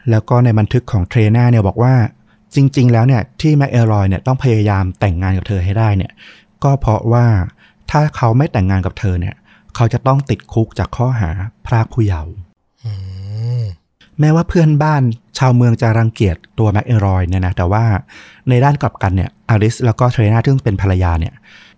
[0.09, 1.93] แล้วก็ในบันทึกของเทรน่าเนี่ยบอกว่า
[2.55, 6.11] จริง ๆ แล้วเนี่ยที่แม็กเอรอยเนี่ยต้องพยายามแต่งงานกับเธอให้ได้เนี่ย
[6.63, 7.25] ก็เพราะว่า
[7.91, 9.35] ถ้าเขาไม่แต่งงานกับเธอเนี่ย
[9.75, 11.29] เขาจะต้องติดคุกจากข้อหา
[11.65, 12.31] พรากผู้เยาว์
[14.19, 15.01] แม้ว่าเพื่อนบ้าน
[15.37, 17.83] ชาวเมืองจะรังเกียจตัวแม็กเอรอยเนี่ยนะแต่ว่า
[18.49, 21.33] ในด้านกลับกันเนี่ยอลิสแล้วก็เทรน่าซึ่งเป็นภรรยาเนี่ย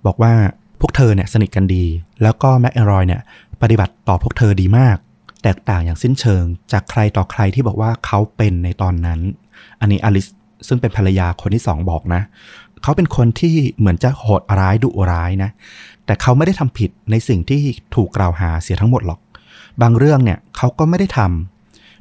[0.05, 0.31] บอกว่า
[0.79, 1.85] พวกเธอเนี่ยสนิทกันดี
[2.23, 3.21] แล้วก็แม็กเอรอยเนี่ย
[3.61, 4.97] ปฏิบัติต่อพวกเธอดีมาก
[5.43, 9.19] แตกต่างอย่างสิ้นเชิง จากใครต่อใครที่บอกว่าเขาเป็นในตอนนั้น
[9.81, 10.27] อันนี้อลิส
[10.67, 12.21] ซึ่งเป็นภรรยาคนที่สองบอกนะ
[12.83, 15.49] เขาเป็นคนที่เหมือนจะโหดร้ายดุร้ายนะ
[16.05, 17.61] แต่เขาไม่ได้ทำผิดในสิ่งที่
[17.95, 19.19] ถูกกล่าวหาเสียทั้งหมดหรอก
[19.81, 21.52] บางเรื่องเนี่ยเขาก็ไม่ได้ทำ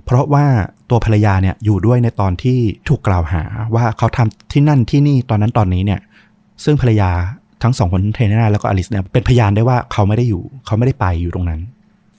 [0.04, 0.46] เพราะว่า
[0.90, 3.42] ตัวภรรยาเนี่ยอยู่ด้วยในตอนที่ถูกกล่าวหา
[3.74, 6.00] ว่าเขาทำที่นั่นที่นี่ตอนนั้นตอนนี้เนี่ย
[6.64, 7.10] ซึ่งภรรยา
[7.62, 11.60] ทั้งสองคนเทรน่าแล้วก็อลิสเนี่ยเป็นพยานได้ว่าเขาไม่ได้อยู่ เขาไม่ได้ไปอยู่ตรงนั้น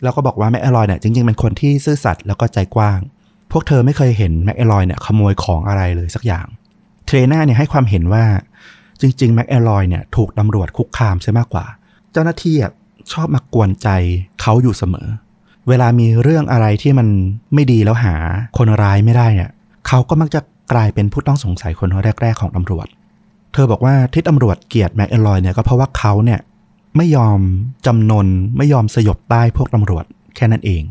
[0.03, 2.99] แล้วก็บอกว่าแมคเอลอยเนี่ยจริงๆเป็นคนที่ซื่อสัตย์แล้วก็ใจกว้าง
[3.51, 6.45] พวกเธอไม่เคยเห็นแมคเอลอยเนี่ยขโมยของอะไรเลยสักอย่าง
[7.05, 8.23] เทรน่าเนี่ยให้ความเห็นว่า
[9.01, 11.65] จริงๆแมคเอลอยเนี่ยถูกตำรวจคุกคามใช่มากกว่า
[12.11, 12.55] เจ้าหน้าที่
[13.13, 13.89] ชอบมากวนใจ
[14.41, 15.07] เขาอยู่เสมอ
[15.69, 17.07] เวลามีเรื่องอะไรที่มัน
[17.53, 18.15] ไม่ดีแล้วหา
[18.57, 19.49] คนร้ายไม่ได้เนี่ย
[19.87, 20.39] เขาก็มักจะ
[20.71, 21.89] กลายเป็นผู้ต้องสงสัยคน
[22.21, 22.87] แรก ๆ ของตำรวจ
[23.53, 26.39] เธอบอกว่าที่ตำรวจเกลียดแม็กเอลอยเนี่ยก็เพราะว่าเขาเนี่ย
[26.97, 27.39] ไม่ยอม
[27.85, 28.27] จำนน
[28.57, 30.05] ไม่ยอมสยบใต้พวกตำรวจ
[30.35, 30.83] แค่นั้นเอง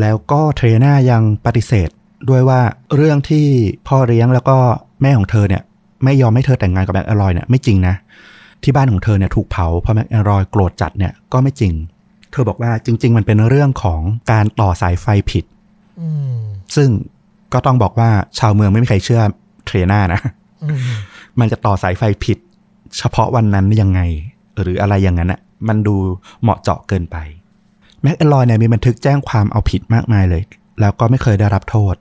[0.00, 1.88] แล้วก็เทรน่ายังปฏิเสธ
[2.28, 2.60] ด้วยว่า
[2.96, 3.46] เรื่องที่
[3.88, 4.56] พ่อเลี้ยงแล้วก็
[5.02, 5.62] แม่ของเธอเนี่ย
[6.04, 7.94] ไม่ยอมให้เธอแต่งงานกับแม็กเอลอยเนี่ยไม่จริงนะ
[8.62, 11.72] ที่บ้านของเธอเนี่ยถูกเผาเพราะแม็กเอลอยโกรธจัดเนี่ยก็ไม่จริง
[12.32, 14.00] เธอบอกว่าจริง ๆ มันเป็นเรื่องของ
[14.32, 15.44] การต่อสายไฟผิด
[16.00, 16.36] อืม
[16.76, 16.88] ซึ่ง
[17.52, 19.22] ก็ต้องบอกว่าชาวเมืองไม่มีใครเชื่อ
[19.66, 20.20] เทรน่านะ
[20.62, 20.78] อืม
[21.40, 22.38] มันจะต่อสายไฟผิด
[22.98, 24.00] เฉพาะวันนั้นยังไง
[24.60, 25.96] หรืออะไรอย่างนั้นอะมันดู
[26.42, 27.16] เหมาะเจาะเกินไป
[28.02, 30.42] แม็กเอลอยเนี่ยมีบันทึกแจ้งความเอาผิดมากมายเลย
[30.80, 31.94] แล้วก็ไม่เคยได้รับโทษ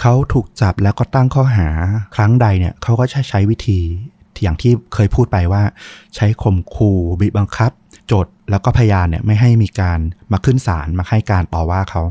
[0.00, 1.68] เขาถูกจับแล้วก็ตั้งข้อหา
[2.14, 3.80] ครั้งใดเนี่ยเขาก็ใช้ใช้วิธี
[4.42, 5.62] อย่างที่เคยพูดไปว่า
[6.16, 9.98] ใช้ข่มขู่บีบบังคับโจทย์แล้วก็พยานเนี่ยไม่ให้มีการ
[10.32, 12.02] มาขึ้นศาลมาให้การต่อว่าเขา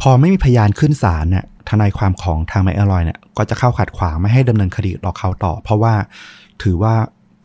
[0.00, 5.94] พอไม่มีพยานขึ้นศาลเนี่ยทนายความของทางแมเอลอยเนี่ยก็จะเข้าขัดขวางไม่ให้ดำเนินคดีต่อเขาต่อ เพราะว่า
[6.62, 6.94] ถือว่า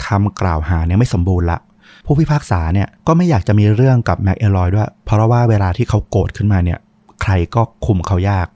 [0.06, 1.60] คำกล่าวหาเนี่ยไม่สมบูรณ์ละ
[2.06, 6.80] ผู้พิพากษาเนี่ยก็ไม่อยากจะมีเรื่องกับแมคเอลอยด้วย เพราะว่าเวลาที่เขาโกรธขึ้นมาเนี่ย
[7.22, 8.48] ใครก็คุมเขายาก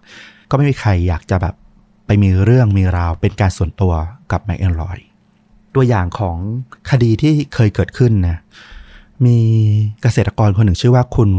[0.50, 1.56] ก็ไม่มีใครอยากจะแบบ
[2.06, 3.94] ไปมีเรื่องมีราวเป็นการส่วนตัว
[4.32, 4.98] กับแมคเอลอย
[5.76, 6.38] ตัวอย่างของ
[6.90, 8.38] คดีที่เคยเกิดขึ้นนะ
[9.26, 9.38] มี
[10.02, 11.30] เกษตรกรคนหนึ่งชื่อว่าคุณ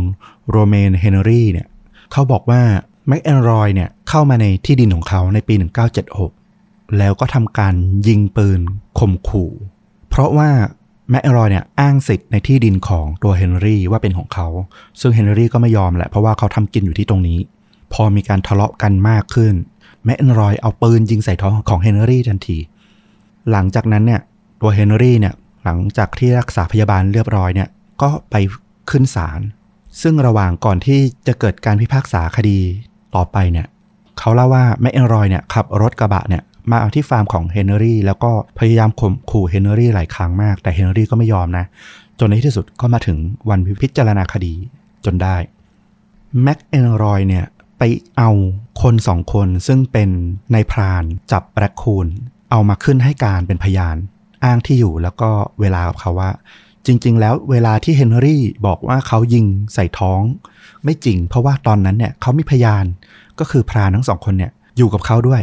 [0.51, 1.67] โรเมนเฮนรี่เนี่ย
[2.13, 2.63] เขาบอกว่า
[3.09, 5.55] แมคแอนรอยเนี่ยเข้ามาในที่ดินของเขาในปี
[6.27, 7.75] 1976 แล้วก็ทำการ
[8.09, 8.61] ยิงปืน
[8.99, 9.51] ข่มขู่
[10.09, 10.51] เพราะว่า
[11.11, 14.49] แมคแอนรอยเนี่ยอ้างสิทธิ์ในที่ดินของตัวเฮนรี่ว่าเป็นของเขา
[15.01, 17.39] ซึ่งเฮนรี่ก็ไม่ยอมแหละเพราะว่าเขาทำกินอยู่ที่ตรงนี้
[17.93, 19.55] พอมีการทะเลาะกันมากขึ้น
[20.05, 22.59] แมคแอนรอยเอาปืนยิงใส่ท้องของเฮนรี่ทันที
[23.51, 24.21] หลังจากนั้นเนี่ย
[24.61, 25.35] ตัวเฮนรี่เนี่ย
[25.69, 27.69] หลังจากที่รักษาพยาบาลเรียบร้อยเนี่ย
[28.03, 28.37] ก็ไป
[28.91, 29.41] ขึ้นศาล
[30.03, 32.59] ซึ่งระหว่างก่อนที่จะเกิดการพิพากษาคดี
[33.15, 33.67] ต่อไปเนี่ย
[34.19, 41.65] เขาเล่าว่าแมคเอนรอยเนี่ยขับรถกระบะเนี่ยมาที่ฟาร์มของเฮนรี่ แล้วก็พยายามข่มขู่เฮนรี่หลายครั้งมาก แต่เฮนรี่ก็ไม่ยอมนะ
[42.19, 44.55] จนในที่สุดก็มาถึงวันพิจารณาคดี
[45.05, 45.37] จนได้
[46.43, 47.45] แมคเอนรอยเนี่ย
[47.79, 47.83] ไป
[48.19, 48.31] เอา
[48.83, 50.11] คนสองคนซึ่งเป็น
[50.55, 52.07] นายพรานจับแรคคูน
[52.51, 53.97] เอามาขึ้นให้การเป็นพยาน
[54.45, 56.31] อ้างที่อยู่แล้วก็เวลากับเขาว่า
[56.87, 60.23] จริง ๆ แล้วเวลาที่เฮนรี่บอกว่าเขายิงใส่ท้อง
[60.85, 62.85] ไม่จริง เพราะว่าตอนนั้นเนี่ยเขามีพยาน
[63.39, 65.43] ก็คือพรานทั้งสองคนเนี่ยอยู่กับเขาด้วย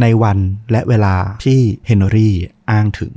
[0.00, 0.38] ในวัน
[0.70, 1.14] และเวลา
[1.44, 2.34] ที่เฮนรี่
[2.70, 3.12] อ้างถึง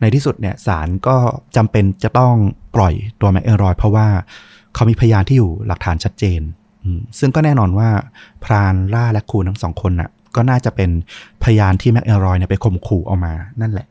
[0.00, 1.16] ในที่สุดเนี่ยศาลก็
[1.56, 2.34] จำเป็นจะต้อง
[2.76, 4.06] ปล่อยตัวแมคเอรอยเพราะว่า
[4.74, 6.40] เขามีพยานที่อยู่หลักฐานชัดเจน
[7.18, 7.88] ซึ่งก็แน่นอนว่า
[8.44, 10.90] พรานล่าและคูทั้งสองคนน่ะก็น่าจะเป็น
[11.44, 13.86] พยานที่แมคเอลรอยเนี่ยไปข่มขู่เอามานั่นแหละ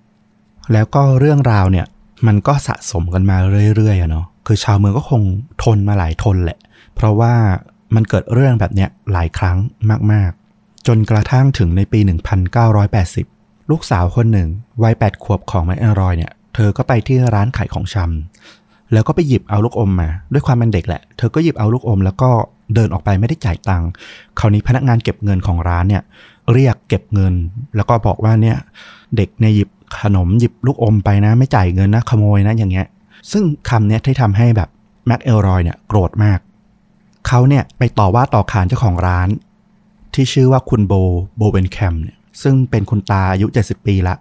[0.73, 1.85] แล้วก็เรื่องราวเนี่ย
[2.27, 3.37] มันก็สะสมกันมา
[3.75, 5.21] เรื่อยๆอะเนาะคือชาวเมืองก็คง
[5.63, 6.59] ทนมาหลายทนแหละ
[6.95, 7.33] เพราะว่า
[7.95, 9.57] มันเกิดเรื่องแบบเนี้ยหลายครั้ง
[10.11, 11.99] มากๆ จนกระทั่งถึงในปี
[12.85, 14.49] 1980 ลูกสาวคนหนึ่ง
[14.83, 22.29] วัย 8 ขวบของแมคแอนรอยเนี่ย เธอก็ไปที่ร้านขายของชำแล้วก็ไปหยิบเอาลูกอมมา ด้วยความเป็นเด็กแหละ เธอก็หยิบเอาลูกอม แล้วก็
[22.75, 23.89] เดินออกไปไม่ได้จ่ายตังค์
[24.39, 26.03] คราวนี้พนักงานเก็บเงินของร้านเนี่ย
[26.53, 27.33] เรียกเก็บเงิน
[27.75, 28.57] แล้วก็บอกว่าเนี่ย
[29.17, 32.87] เด็กเนี่ยหยิบ ขนมหยิบลูกอมไปนะ ไม่จ่ายเงินนะขโมยนะอย่างเงี้ย
[33.31, 34.69] ซึ่งคำเนี้ยที่ทำให้แบบ
[35.07, 36.39] แม็กเอลรอยเนี่ยโกรธมาก
[37.27, 39.29] เขาเนี่ยไปต่อว่าต่อขานเจ้าของร้าน
[40.13, 40.93] ที่ชื่อว่าคุณโบ
[41.37, 44.15] โบเบนแคมเนี่ยซึ่งเป็นคุณตาอายุ 70 ปีละ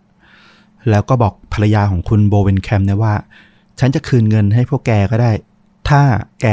[0.91, 3.15] แล้วก็บอกภรรยาของคุณโบเบนแคมเนี่ยว่า
[3.81, 5.33] ฉันจะคืนเงินให้พวกแกก็ได้
[5.89, 6.03] ถ้า
[6.43, 6.47] แก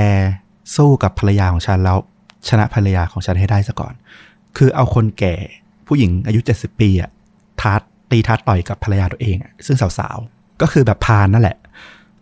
[0.76, 1.98] สู้กับภรรยาของฉันแล้ว
[2.48, 3.94] ชนะภรรยาของฉันให้ได้ซะก่อน
[4.58, 5.36] คือเอาคนแก่
[5.88, 7.10] ผู้หญิงอายุ 70 ปีอะ
[7.62, 11.58] ทัดตี ตีทัดต่อยกับภรรยาตัวเอง ซึ่งสาวๆ ก็คือแบบพานนั่นแหละ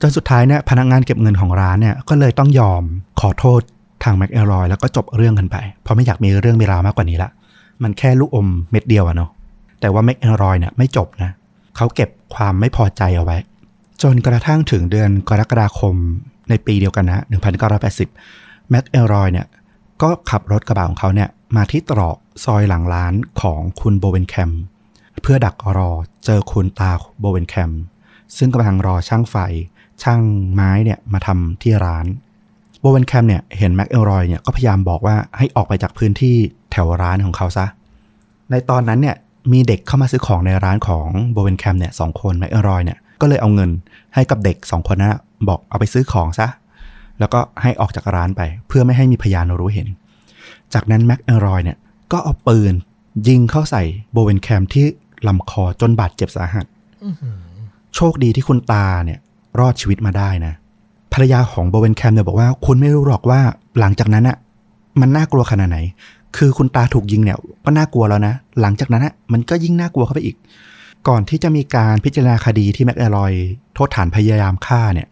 [0.01, 2.83] จนสุดท้ายเนี่ยพนักงานเก็บเงินของร้านเนี่ยก็เลยต้องยอม
[3.21, 3.61] ขอโทษ
[4.03, 7.29] ทางแม็กเอลรอยแล้วก็จบเรื่องกันไป เพราะไม่อยากมีเรื่องมีราวมากกว่านี้ละ
[7.83, 9.29] มันแค่ลูกอมเม็ดเดียวอะเนาะ
[9.79, 11.31] แต่ว่าแม็กเอลรอยเนี่ยไม่จบนะ
[11.77, 13.37] เขาเก็บความไม่พอใจเอาไว้
[14.01, 15.95] จนกระทั่งถึงเดือนกรกฎาคม
[16.49, 17.23] ในปีเดียวกันนะ
[17.95, 19.47] 1980แม็กเอลรอยเนี่ย
[20.01, 24.51] ก็ขับรถกระบะของเขาเนี่ยมาที่ตรอกซอยหลังร้านของคุณโบเวนแคม
[25.21, 25.91] เพื่อดักรอ
[26.25, 27.71] เจอคุณตาโบเวนแคม
[28.37, 29.35] ซึ่งกำลังรอช่างไฟ
[30.03, 30.21] ช่าง
[30.53, 32.05] ไม้เนี่ยมาทำที่ร้าน
[32.81, 36.35] โบเวนแคมเนี่ยเห็นแม็กเอลรอยเนี่ยก็พยายามบอกว่าให้ออกไปจากพื้นที่
[36.71, 37.65] แถวร้านของเขาซะ
[38.51, 39.15] ในตอนนั้นเนี่ย
[39.53, 43.69] มีเด็กเข้ามาซื้อของในร้านของโบเวนแคมเนี่ยสองคนแม็กเอลรอยเนี่ยก็เลยเอาเงิน
[44.15, 46.47] ให้กับเด็กสองคนนะบอกเอาไปซื้อของซะ
[47.19, 49.87] แล้วก็ให้ออกจากร้านไป เพื่อไม่ให้มีพยานรู้เห็น
[50.73, 51.77] จากนั้นแม็กเอรอยเนี่ย
[52.11, 52.73] ก็เอาปืน
[53.27, 54.85] ยิงเข้าใส่โบเวนแคมที่
[55.27, 56.65] ลำคอจนบาดเจ็บสาหัส
[57.95, 59.19] โชคดีที่คุณตาเนี่ย
[59.59, 60.53] รอดชีวิตมาได้นะ
[61.13, 63.41] ภรรยาของโบเวนแคมเนี่ยบอกว่า คุณไม่รู้หรอกว่า
[63.79, 64.37] หลังจากนั้นอะ
[65.01, 65.79] มันน่ากลัวขนาดไหน
[66.37, 70.35] คือคุณตาถูกยิงเนี่ยก็น่ากลัวแล้วนะ หลังจากนั้นอะมันก็ยิ่งน่ากลัวเข้าไปอีก
[71.07, 73.33] ก่อนที่จะมีการพิจารณาคดีที่แม็กแอรอย
[73.73, 75.07] โทษฐานพยายามฆ่าเนี่ย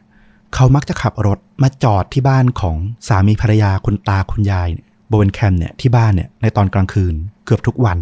[0.53, 4.67] เขามักจะขับรถมาจอดที่บ้านของสามีภรรยาคุณตาคุณยาย
[5.09, 7.13] โบเวนแคมเนี่ยที่บ้านเนี่ยในตอนกลางคืน
[7.45, 7.97] เกือบทุกวัน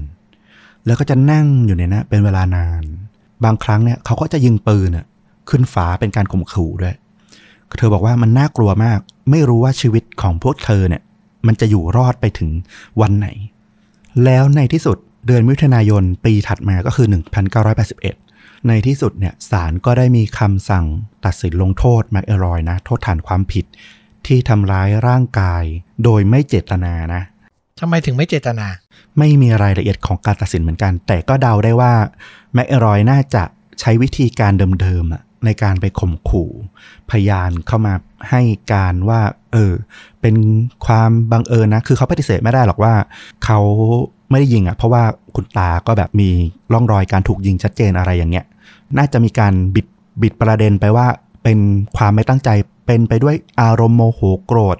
[0.85, 2.83] แล้วก็จะนั่งอยู่ในนะเป็นเวลานาน
[3.43, 4.89] บางครั้งเนี่ยเขาก็จะยิงปืน
[5.49, 6.95] ขึ้นฟ้าเป็นการข่มขู่ด้วย
[7.77, 8.99] เธอบอกว่ามันน่ากลัวมาก
[9.31, 11.01] ไม่รู้ว่าชีวิตของพวกเธอเนี่ย
[11.47, 12.49] มันจะอยู่รอดไปถึง
[13.01, 13.27] วันไหน
[14.23, 17.07] แล้วในที่สุดเดือนมิถุนายนปีถัดมาก็คือ
[17.87, 20.85] 1981 ในที่สุดเนี่ยศาลก็ได้มีคำสั่ง
[21.25, 23.65] ตัดสินลงโทษแมคเอรอยนะ โทษฐานความผิด
[24.25, 25.63] ที่ทำร้ายร่างกาย
[26.03, 27.21] โดยไม่เจตนานะ
[27.79, 28.67] ทำไมถึงไม่เจตนา
[29.17, 31.93] ไม่มีรายละเอียดของการตัดสินเหมือนกัน แต่ก็เดาได้ว่า
[32.53, 33.43] แมคเอรอยน่าจะ
[33.79, 34.51] ใช้วิธีการ
[34.81, 36.49] เดิมๆในการไปข่มขู่
[37.11, 37.93] พยานเข้ามา
[38.29, 38.41] ให้
[38.73, 39.21] การว่า
[39.53, 39.73] เออ
[40.21, 40.35] เป็น
[40.85, 42.93] ความบังเอิญนะ คือเขาปฏิเสธไม่ได้หรอกว่า
[43.45, 43.59] เขา
[44.29, 45.03] ไม่ได้ยิงอะ่ะ เพราะว่า
[45.35, 46.29] คุณตาก็แบบมี
[46.73, 48.45] ร่องรอยการถูกยิงชัดเจนอะไรอย่างเงี้ย
[48.97, 49.87] น่าจะมีการบิด
[50.21, 51.07] บิดประเด็นไปว่า
[51.43, 51.59] เป็น
[51.97, 52.49] ความไม่ตั้งใจ
[52.85, 54.77] เป็นไปด้วยอารมณ์โมโหโกรธ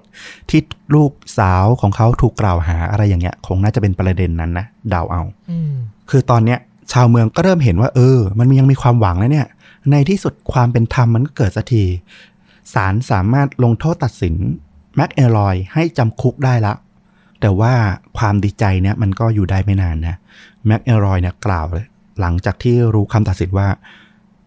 [0.49, 0.61] ที่
[0.95, 5.73] ลูกสาวของเขาถูกกล่าวหาอะไรอย่างเงี้ย คงน่าจะเป็นประเด็นนั้นนะเดาเอาอืม
[6.09, 6.59] คือตอนเนี้ย
[6.91, 9.47] ชาวเมืองก็เริ่มเห็นว่า เออ มันยังมีความหวังแล้วเนี่ย
[9.91, 11.83] ในที่สุดความเป็นธรรมมันก็เกิดสักที
[12.73, 14.35] ศาลสามารถลงโทษตัดสิน
[14.95, 16.73] แม็กเอลอยให้จำคุกได้ละ
[17.41, 17.73] แต่ว่า
[18.17, 20.15] ความดีใจเนี่ยมันก็อยู่ได้ไม่นานนะ
[20.65, 21.85] แม็กเอลอยเนี่ยกล่าวเลย
[22.19, 23.67] หลังจากที่รู้คำตัดสินว่า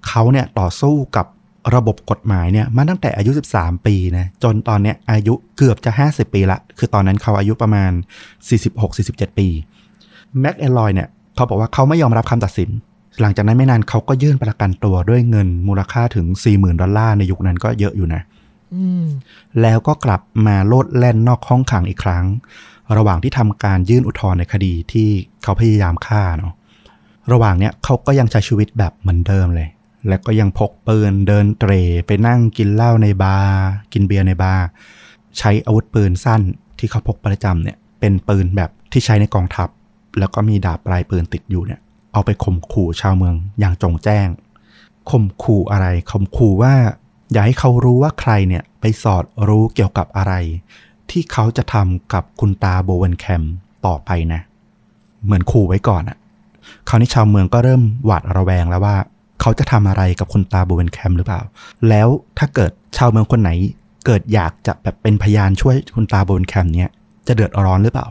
[0.09, 1.27] เขาเนี่ยต่อสู้กับ
[1.75, 7.93] ระบบกฎหมายเนี่ยมาตั้งแต่อายุ 13 ปีนะจนตอนเนี้ยอายุเกือบจะ 50 ปีละ คือตอนนั้นเขาอายุประมาณ
[8.65, 9.49] 46-47 ปี
[10.41, 12.71] แม็กเอลอยเนี่ยเขาบอกว่าเขาไม่ยอมรับคำตัดสิน
[13.21, 18.23] หลังจากนั้นไม่นานเขาก็ยื่นประกันตัวด้วยเงินมูลค่าถึง 40,000 ดอลลาร์ในยุคนั้นก็เยอะอยู่นะ
[18.75, 19.05] อืม
[19.63, 22.25] แล้วก็กลับมาโลดแล่นนอกห้องขังอีกครั้ง
[22.97, 25.09] ระหว่างที่ทำการยื่นอุทธรณ์ในคดีที่
[25.43, 26.55] เขาพยายามฆ่าเนาะ
[27.33, 29.69] ระหว่างเนี้ยเขาก็ยังใช้ชีวิตแบบเหมือนเดิมเลย
[30.09, 33.59] แล้วก็ยังพกปืนเดินเตร่ไปนั่งกินเหล้าในบาร์
[33.93, 34.65] กินเบียร์ในบาร์
[35.39, 36.43] ใช้อาวุธปืนสั้น
[36.79, 39.69] ที่เขาพกประจำเนี่ยเป็นปืนแบบที่ใช้ในกองทัพ
[40.19, 41.81] แล้วก็มีดาบปลายปืนติดอยู่เนี่ย
[42.13, 44.27] เอาไปข่มขู่ชาวเมืองอย่างจงแจ้ง
[45.11, 46.75] ข่มขู่อะไรข่มขู่ว่า
[47.33, 50.33] อย่าให้เขารู้ว่าใครเนี่ยไปสอดรู้เกี่ยวกับอะไร
[51.11, 53.43] ที่เขาจะทำกับคุณตาโบเวนแคม
[53.87, 54.41] ต่อไปนะ
[55.25, 56.19] เหมือนขู่ไว้ก่อนอะ
[56.89, 58.97] คราวนี้ชาวเมืองก็เริ่มหวาดระแวงแล้วว่า
[59.41, 61.41] เขาจะทำอะไรกับคุณตาโบเวนแคมหรือเปล่า
[61.89, 63.51] แล้วถ้าเกิดชาวเมืองคนไหน
[64.07, 66.93] เกิดอยากจะแบบเป็นพยานช่วยคุณตาโบเวนแคมเนี่ย
[67.27, 68.07] จะเดือดร้อนหรือเปล่า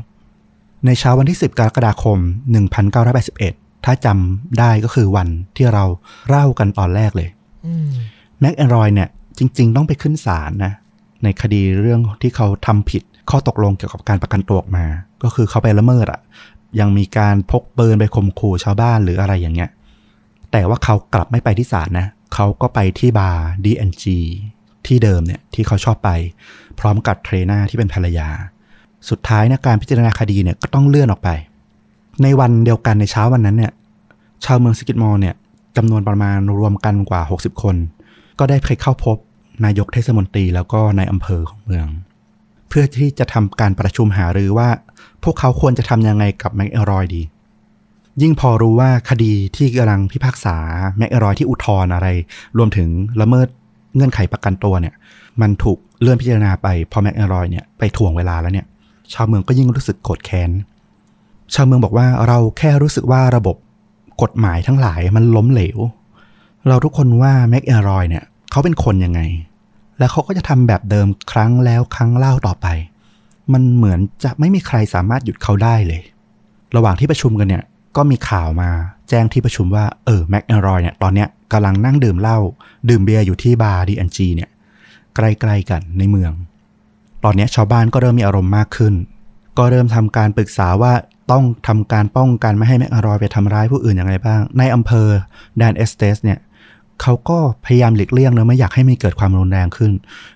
[0.86, 2.18] ในเช้าวันที่ 10 กรกฎาคม
[2.82, 5.84] 1981 ถ้าจำได้ก็คือวันที่เรา
[6.28, 7.30] เล่ากันตอนแรกเลย
[7.66, 7.88] อืม
[8.40, 10.74] แม็กแอนรอยเนี่ย จริง ๆ ต้องไปขึ้นศาลนะ
[11.24, 14.86] ในคดีเรื่องที่เขาทำผิดข้อตกลงเกี่ยวกับการประกันตัวออกมา
[15.24, 16.22] ก็คือเขาไปละเมิดอะ
[16.80, 19.70] ยังมีการพกปืนไปข่มขู่ชาวบ้านหรืออะไรอย่างเงี้ย
[20.58, 24.06] แต่ว่าเขากลับไม่ไปที่ศาลนะเขาก็ไปที่บาร์ D&G
[24.88, 26.10] ที่เดิมเนี่ยที่เขาชอบไป
[26.80, 28.28] พร้อมกับเทรน่าที่เป็นภรรยา
[29.10, 31.30] สุดท้ายนะการพิจารณาคดีเนี่ยก็ต้องเลื่อนออกไป
[32.24, 33.72] ในวันเดียวกันในเช้าวันนั้นเนี่ย
[34.46, 35.36] ชาวเมืองสกิดมอร์เนี่ย
[35.78, 37.76] จำนวนประมาณรวมกันกว่า 60 คน
[38.40, 39.18] ก็ได้ไปเข้าพบ
[39.66, 41.88] นายกเทศมนตรีแล้วก็นายอำเภอของเมือง
[42.70, 44.70] เพื่อที่จะทำการประชุมหารือว่า
[45.24, 47.22] พวกเขาควรจะทำยังไงกับแมคเอรอยดี
[48.22, 50.58] ยิ่งพอรู้ว่าคดีที่กำลังพิพากษา
[50.98, 52.08] แมคเอรอยที่อุทธรณ์อะไร
[52.58, 52.90] รวมถึง
[53.22, 53.48] ละเมิด
[53.96, 54.94] เงื่อนไขประกันตัวเนี่ย
[55.42, 58.66] มันถูกเลื่อนพิจารณาไปพอแมคเอรอยเนี่ยไปถ่วงเวลาแล้วเนี่ย
[59.14, 60.52] ชาวเมืองก็ยิ่งรู้สึกโกรธแค้น
[61.54, 63.56] ชาวเมืองบอกว่าเราแค่รู้สึกว่าระบบ
[64.22, 65.78] กฎหมายทั้งหลายมันล้มเหลว
[66.68, 69.22] เราทุกคนว่าแม็กเอรอยเนี่ยเขาเป็นคนยังไง
[70.00, 72.68] และเขาก็จะทำแบบเดิมครั้งแล้วครั้งเล่าต่อไป
[73.54, 76.02] มันเหมือนจะไม่มีใครสามารถหยุดเขาได้เลย
[76.76, 77.64] ระหว่างที่ประชุมกันเนี่ย
[77.96, 78.70] ก็มีข่าวมา
[79.10, 82.40] แจ้งที่ประชุมว่าเออแม็กเอรอยเนี่ยตอนเนี้ยกำลังนั่งดื่มเหล้า
[82.90, 84.50] ดื่มเบียร์อยู่ที่บาร์ D&G เนี่ย
[85.16, 86.32] ใกล้ๆกันในเมือง
[87.24, 88.94] ตอนเนี้ยชาวบ้านก็เริ่มมีอารมณ์มากขึ้น
[89.58, 90.94] ก็เริ่มทำการปรึกษาว่า
[91.32, 95.08] ต้องทำการป้องกันไม่ให้แมคเอรอยไปทำร้ายผู้อื่นอย่างไรบ้าง นายอำเภอ
[95.58, 96.40] แดนเอสเตสเนี่ย
[97.02, 99.92] เขาก็พยายามหลีกเลี่ยงนะไม่อยากให้มีเกิดความรุนแรงขึ้น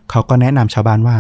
[0.09, 1.17] เขาก็แนะนำชาวบ้านว่า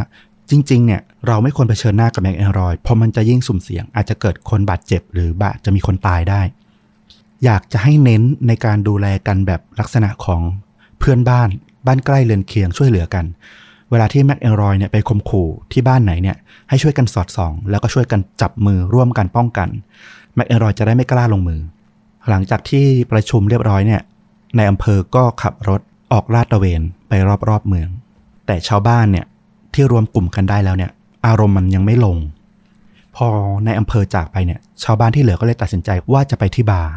[0.49, 6.41] จริง ๆ เนี่ยเราไม่ควรเผชิญหน้ากับแมคอารอยเพราะมันจะยิ่งสุ่มเสี่ยง อาจจะเกิดคนบาดเจ็บ หรือบาดจะมีคนตายได้
[7.45, 10.41] อยากจะให้เน้นในการดูแลกันแบบลักษณะของ
[10.99, 11.49] เพื่อนบ้าน
[11.85, 13.25] บ้านใกล้เรือนเคียงช่วยเหลือกัน
[13.89, 16.37] เวลาที่แม็กเอรอยเนี่ยไปข่มขู่ที่บ้านไหนเนี่ย
[16.69, 19.69] ให้ช่วยกันสอดส่อง แล้วก็ช่วยกันจับมือร่วมกันป้องกัน
[20.35, 21.61] แม็กเอรอยจะได้ไม่กล้าลงมือ
[22.29, 24.01] หลังจากที่ประชุมเรียบร้อยเนี่ย
[24.55, 25.81] ในอำเภอก็ขับรถ
[26.11, 27.11] ออกลาดตระเวนไป
[27.49, 27.89] รอบๆเมือง
[28.45, 29.25] แต่ชาวบ้านเนี่ย
[29.73, 30.91] ที่รวมกลุ่มกันได้แล้วเนี่ย
[31.27, 32.17] อารมณ์มันยังไม่ลง
[33.15, 33.27] พอ
[33.65, 36.93] ในอำเภอจากไปเนี่ยชาวบ้านที่เหลือก็เลยตัดสินใจว่าจะไปที่บาร์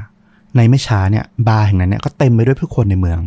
[0.57, 3.19] ในไม่ช้าเนี่ยบาร์แห่งนั้นเนี่ยก็เต็มไปด้วยผู้คนในเมือง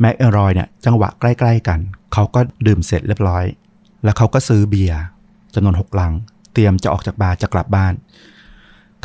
[0.00, 1.78] แม็กเอรอยเนี่ยจังหวะใกล้ๆกัน
[2.12, 3.44] เขาก็ดื่มเสร็จเรียบร้อย
[4.04, 5.00] แล้วเขาก็ซื้อเบียร์
[5.54, 6.12] จำนวนหกลัง
[6.52, 7.92] เตรียมจะออกจากบาร์จะกลับบ้าน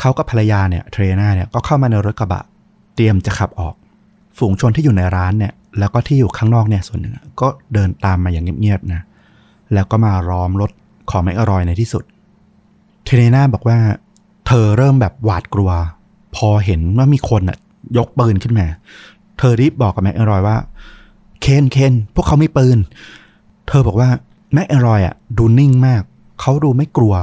[0.00, 2.44] เขากับภรรยาเนี่ยเทรน่าเนี่ยก็เข้ามาในรถกระบะ
[2.94, 3.74] เตรียมจะขับออก
[4.38, 9.02] ฝูงชนที่อยู่ในร้านเนี่ยแล้วก็ที่อยู่ข้างนอกเนี่ยส่วนหนึ่งก็เดินตามมาอย่างเงียบๆนะ
[9.72, 10.70] แล้วก็มาล้อมรถ
[11.10, 12.04] ของแม็กอรอยในที่สุด
[13.04, 13.78] เทเรน่าบอกว่า
[14.46, 15.70] เธอเริ่มแบบหวาดกลัว
[16.36, 17.58] พอเห็นว่ามีคนอะ
[17.96, 18.66] ยกปืนขึ้นมา
[19.38, 20.56] เธอรีบบอกกับแม็กอรอยว่า
[21.40, 22.78] เคนเคนพวกเขามีปืน
[23.68, 24.08] เธอบอกว่า
[24.54, 26.02] แม็กอรอยอะดูนิ่งมาก
[26.40, 27.14] เขาดูไม่กลัว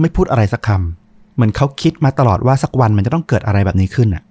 [0.00, 4.22] ไม่พูดอะไรสักคำเหมือนเขาคิดมาตลอดว่าสักวันมันจะต้องเกิดอะไรแบบนี้ขึ้นอะ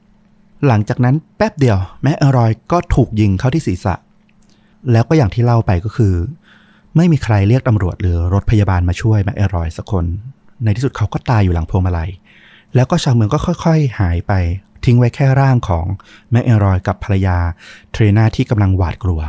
[0.68, 3.96] หลังจากนั้นแป๊บเดียวแม็กแอรอยก็ถูกยิงเข้าที่ศีรษะ
[4.92, 6.14] แล้วก็อย่างที่เล่าไปก็คือ
[6.96, 10.06] ไม่มีใครเรียกตำรวจหรือรถพยาบาลมาช่วยแม็กแอรอยสักคน
[10.64, 12.10] ในที่สุดเขาก็ตายอยู่หลังพวงมาลัย
[12.76, 14.34] แล้วก็ชาวเมืองก็ค่อยๆ หายไป
[14.86, 15.86] ทิ้งไว้แค่ร่างของ
[16.32, 17.38] แม็กแอรอยกับภรรยา
[17.92, 19.22] เทรนาที่กำลังหวาดกลัว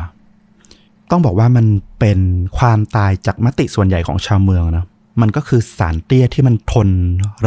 [1.11, 1.67] ต้องบอกว่ามัน
[2.01, 2.19] เป็น
[2.59, 4.87] ความตายจากมติส่วนใหญ่ของชาวเมืองนะ
[5.21, 6.89] มันก็คือสารเตี้ยที่มันทน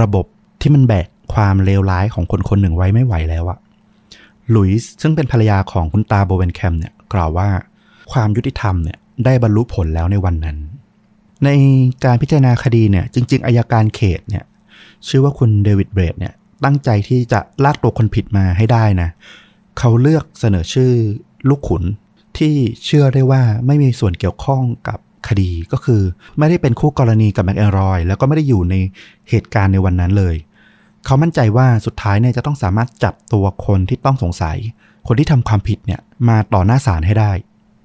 [0.01, 0.25] ระบบ
[0.61, 3.57] ที่มันแบกความเลวร้ายของคนคนหนึ่งไว้ไม่ไหวแล้วอะ
[4.51, 7.47] หลุยส์ซึ่งเป็นภรรยาของคุณตาโบเวนแคมเนี่ยกล่าวว่า
[8.11, 10.57] ความยุติธรรมเนี่ย ได้บรรลุผลแล้วในวันนั้น
[11.45, 11.49] ใน
[12.05, 14.43] การพิจารณาคดีเนี่ยจริง ๆอายการเขตเนี่ย
[15.07, 19.09] ชื่อว่าคุณเดวิดเบรดเนี่ยตั้งใจที่จะลากตัวคนผิดมาให้ได้นะ
[19.79, 20.91] เขาเลือกเสนอชื่อ
[21.49, 21.83] ลูกขุน
[22.37, 26.01] ที่เชื่อได้ว่าไม่มีส่วนเกี่ยวข้องกับคดีก็คือ
[26.37, 28.75] ไม่ได้เป็นคู่กรณีกับแมคแอนรอย แล้วก็ไม่ได้อยู่ใน
[29.29, 30.35] เหตุการณ์ในวันนั้นเลย
[31.05, 34.57] เขามั่นใจว่าสุดท้ายเนี่ยจะต้องสามารถจับตัวคนที่ต้องสงสัย
[35.07, 37.31] คนที่ทำความผิดเนี่ยมาต่อหน้าศาลให้ได้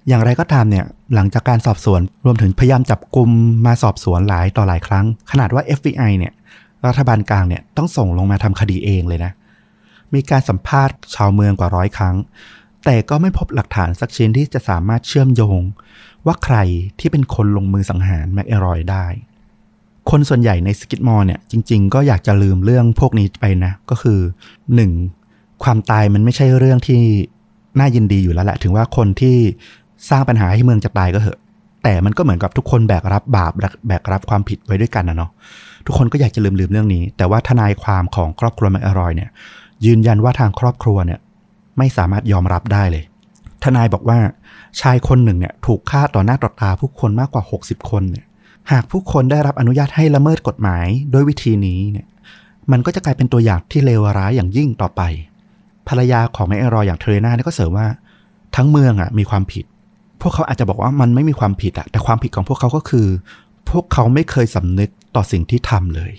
[0.09, 3.31] อย่างไรก็ตามเนี่ย หลังจากการสอบสวนรวมถึงพยายามจับกลุ่ม
[3.67, 6.33] มาสอบสวนหลายต่อหลายครั้ง ขนาดว่า FBI เนี่ย
[6.87, 9.33] รัฐบาลกลางเนี่ยต้องส่งลงมาทำคดีเองเลยนะ
[10.15, 12.17] มีการสัมภาษณ์ชาวเมืองกว่าร้อยครั้ง
[12.85, 15.61] แต่ก็ไม่พบหลักฐานสักชิ้นที่จะสามารถเชื่อมโยง
[16.27, 16.57] ว่าใคร
[16.99, 19.07] ที่เป็นคนลงมือสังหารแมคเอรอยได้
[20.11, 24.21] คนส่วนใหญ่ในสกิทมอร์เนี่ยจริง ๆ ก็อยากจะลืมเรื่องพวกนี้ไปนะ ก็คือ
[24.91, 25.63] 1.
[25.65, 27.01] ความตายมันไม่ใช่เรื่องที่
[27.79, 29.39] น่ายินดีอยู่แล้วแหละ ถึงว่าคนที่
[30.11, 31.39] สร้างปัญหาให้เมืองจะตายก็เหอะ
[31.83, 33.53] แต่มันก็เหมือนกับทุกคนแบกรับบาป
[33.89, 35.31] แบกรับความผิดไว้ด้วยกันนะเนาะ
[35.87, 39.31] ทุกคนก็อยากจะลืมลืมเรื่องนี้ แต่ว่าทนายความของครอบครัวแมคอรอยเนี่ย
[39.87, 41.21] ยืนยันว่าทางครอบครัวเนี่ย
[41.79, 43.05] ไม่สามารถยอมรับได้เลย
[43.65, 44.19] ทนายบอกว่า
[44.81, 48.25] ชายคนหนึ่งเนี่ยถูกฆ่าต่อหน้าต่อตาผู้คนมากกว่า 60 คนเนี่ย
[48.73, 52.07] หากผู้คนได้รับอนุญาตให้ละเมิดกฎหมายด้วยวิธีนี้เนี่ย
[52.73, 55.03] มันก็จะกลายเป็นตัวอย่างที่เลวร้ายอย่างยิ่งต่อไป
[55.89, 57.87] ภรรยาของแมคอรอยอย่างเทเรนาเนี่ยก็เสริมว่า
[58.57, 59.65] ทั้งเมืองอะมีความผิด
[60.23, 63.07] พวกเขาอาจจะบอกว่ามันไม่มีความผิดอะแต่ความผิดของพวกเขาก็คือ
[63.71, 66.13] พวกเขาไม่เคยสำนึกต่อสิ่งที่ทำเลย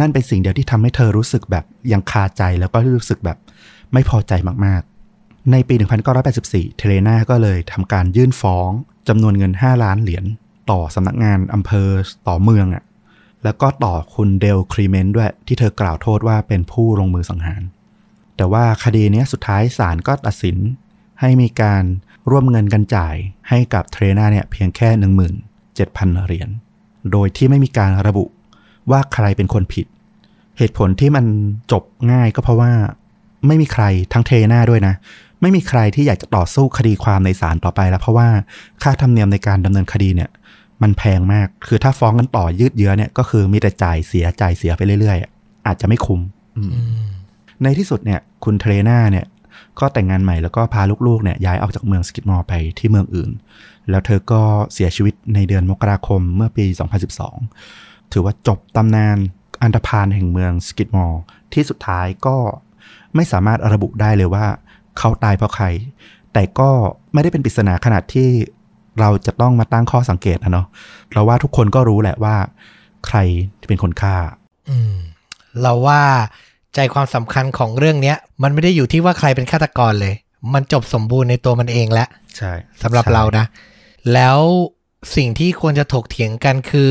[0.00, 3.38] นั่นเป็นสิ่งเดียวที่ทำให้เธอรู้สึกแบบยังคาใจแล้วก็รู้สึกแบบ
[3.92, 4.32] ไม่พอใจ
[4.64, 5.74] มากๆ ในปี
[6.26, 8.70] 1984 เทรนาก็เลยทำการยื่นฟ้อง
[9.08, 10.24] จำนวนเงิน 5 ล้านเหรียญ
[10.70, 11.88] ต่อสำนักงานอำเภอ
[12.28, 12.84] ต่อเมืองอะ่ะ
[13.44, 17.62] แล้วก็ต่อคุณเดลครีเมนด้วยที่เธอกล่าวโทษว่าเป็นผู้ลงมือสังหาร
[18.36, 20.56] แต่ว่าคดีนี้สุดท้ายศาลก็ตัดสิน
[21.20, 21.84] ให้มีการ
[22.30, 23.14] ร่วมเงินกันจ่าย
[23.48, 26.48] ให้กับเทรนาเนี่ยเพียงแค่ 17,000 เหรียญ
[27.12, 28.24] โดยที่ไม่มีการระบุ
[28.90, 29.86] ว่าใครเป็นคนผิด
[30.58, 31.24] เหตุผลที่มัน
[31.72, 31.82] จบ
[32.12, 32.72] ง่ายก็เพราะว่า
[33.46, 34.94] ไม่มีใครทั้งเทรนาด้วยนะ
[35.40, 38.28] ไม่มีใครที่อยากจะต่อสู้คดีความในศาลต่อไปแล้ว เพราะว่า
[38.82, 40.30] ค่าธรรมเนียมในการดำเนินคดีเนี่ย
[40.82, 46.20] มันแพงมาก คือถ้าฟ้องกันต่อยืดเยื้อเนี่ยก็คือมีแต่จ่ายเสียจ่ายเสียไปเรื่อยๆ อาจจะไม่คุ้ม
[47.62, 49.26] ในที่สุดเนี่ยคุณเทรนาเนี่ย
[49.80, 53.30] ก็แต่งงานใหม่แล้วก็พาลูกๆเนี่ยย้ายออกจากเมืองสกิตมอร์ไปที่เมืองอื่น
[53.90, 56.64] แล้วเธอก็เสียชีวิตในเดือนมกราคมเมื่อปี
[57.38, 59.16] 2012 ถือว่าจบตำนาน
[59.62, 61.20] อันธพาลแห่งเมืองสกิตมอร์
[61.52, 62.36] ที่สุดท้ายก็
[63.14, 64.46] ไม่สามารถระบุได้เลยว่า
[64.98, 65.66] เขาตายเพราะใคร
[66.32, 66.70] แต่ก็
[67.12, 68.28] ไม่ได้เป็นปริศนาขนาดที่
[69.00, 70.66] เราจะต้องมาตั้งข้อสังเกตนะเนาะ
[71.12, 72.36] เราว่าทุกคนก็รู้แหละว่า
[73.06, 73.18] ใคร
[73.68, 74.16] เป็นคนฆ่า
[74.70, 74.94] อืม
[75.62, 76.02] เราว่า
[76.74, 80.14] ใจความสำคัญของเรื่องเนี้ย มันไม่ได้อยู่ที่ว่าใครเป็นฆาตกรเลย
[80.54, 83.44] มันจบสมบูรณ์ในตัวมันเองแล้วใช่สำหรับใช่เรานะ
[84.12, 84.38] แล้ว
[85.16, 86.90] สิ่งที่ควรจะถกเถียงกันคือ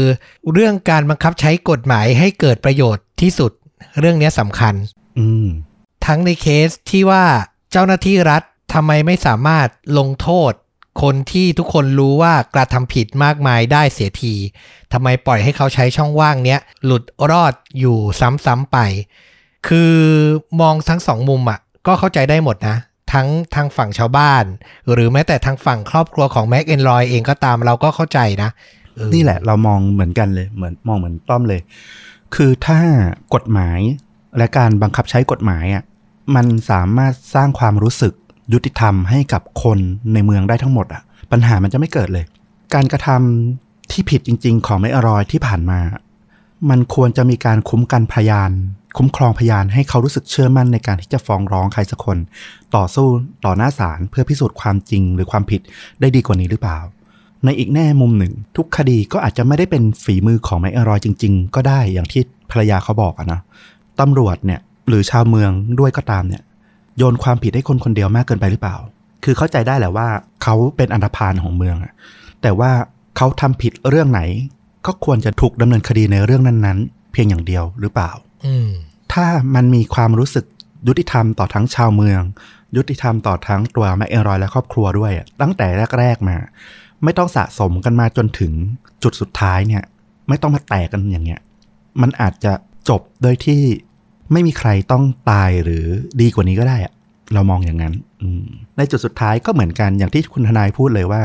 [0.52, 3.52] เรื่องการบังคับใช้กฎหมายให้เกิดประโยชน์ที่สุด
[4.00, 4.74] เรื่องเนี้ยสำคัญ
[5.20, 5.48] อืม
[6.06, 7.26] ทั้งในเคสที่ว่า
[7.72, 9.68] เจ้าหน้าที่รัฐทำไมไม่สามารถ
[9.98, 10.52] ลงโทษ
[11.02, 14.36] คนที่ทุกคนรู้ว่ากระทำผิดมากมายได้เสียที
[14.94, 17.98] ทำไมปล่อยให้เขาใช้ช่องว่างเนี้ยหลุดรอดอยู่
[18.46, 18.78] ซ้ำๆไป
[19.68, 19.94] คือ
[20.62, 22.78] มองทั้งสองมุมอะ ก็เข้าใจได้หมดนะ
[23.14, 24.44] ทั้งทางฝั่งชาวบ้าน
[24.92, 28.50] หรือแม้แต่ทางฝั่งครอบครัวของแม็กเอนรอยเองก็ตามเราก็เข้าใจนะ
[29.14, 31.62] นี่แหละเรามองเหมือนกันเลยเหมือนมองเหมือนต้อมเลย
[32.36, 32.80] คือถ้า
[33.34, 33.80] กฎหมาย
[34.38, 35.84] และการบังคับใช้กฎหมายอะ
[36.36, 38.14] มันสามารถสร้างความรู้สึก
[38.54, 39.80] ยุติธรรมให้กับคน
[40.14, 42.26] ในเมืองได้ทั้งหมดอะ ปัญหามันจะไม่เกิดเลย
[42.74, 45.80] การกระทำที่ผิดจริง ๆ ของไม่อรอยที่ผ่านมา
[46.70, 48.52] มันควรจะมีการคุ้มกันพยาน
[48.98, 52.18] คุ้มครองพยานให้เขารู้สึกเชื่อมั่นในการที่จะฟ้องร้องใครสักคน
[52.76, 53.08] ต่อสู้
[53.46, 55.62] ต่อหน้าศาลเพื่อพิสูจน์ความจริงหรือความผิด
[56.02, 56.80] ได้ดีกว่านี้หรือเปล่า
[57.46, 63.40] ในอีกแง่มุมหนึ่ง ทุกคดีก็อาจจะไม่ได้เป็นฝีมือของไมเอรอยจริง ๆ ก็ได้อย่างที่ภรรยาเขาบอกอะนะ
[64.00, 66.42] ตำรวจเนี่ยหรือชาวเมืองด้วยก็ตามเนี่ย
[66.98, 68.78] โยนความผิดให้คนคนเดียวมากเกินไปหรือเปล่า
[69.24, 70.08] คือเข้าใจได้แหละว่า
[70.44, 71.94] เขาเป็นอันธพาลของเมืองอะ
[72.42, 72.72] แต่ว่า
[73.18, 74.22] เขาทำผิดเรื่องไหน
[74.86, 78.12] ก็ควรจะถูกดำเนินคดีในเรื่องนั้นๆ เพียงอย่างเดียวหรือเปล่า
[79.14, 79.26] ถ้า
[79.56, 80.46] มันมีความรู้สึก
[80.88, 82.22] ยุติธรรมต่อทั้งชาวเมือง
[82.78, 85.68] ยุติธรรมต่อทั้งตัวแมคเอรอยและครอบครัวด้วยตั้งแต่
[86.00, 86.38] แรก ๆ มา
[87.04, 88.54] ไม่ต้องสะสมกันมาจนถึง
[89.04, 89.84] จุดสุดท้ายเนี่ย
[90.28, 91.42] ไม่ต้องมาแตกกันอย่างเงี้ย
[92.02, 92.54] มันอาจจะ
[92.90, 93.62] จบโดยที่
[94.32, 95.86] ไม่มีใครต้องตายหรือ
[96.22, 96.94] ดีกว่านี้ก็ได้อะ
[97.34, 97.94] เรามองอย่างนั้น
[98.78, 101.22] ในจุดสุดท้ายก็เหมือนกันอย่างที่คุณทนายพูดเลยว่า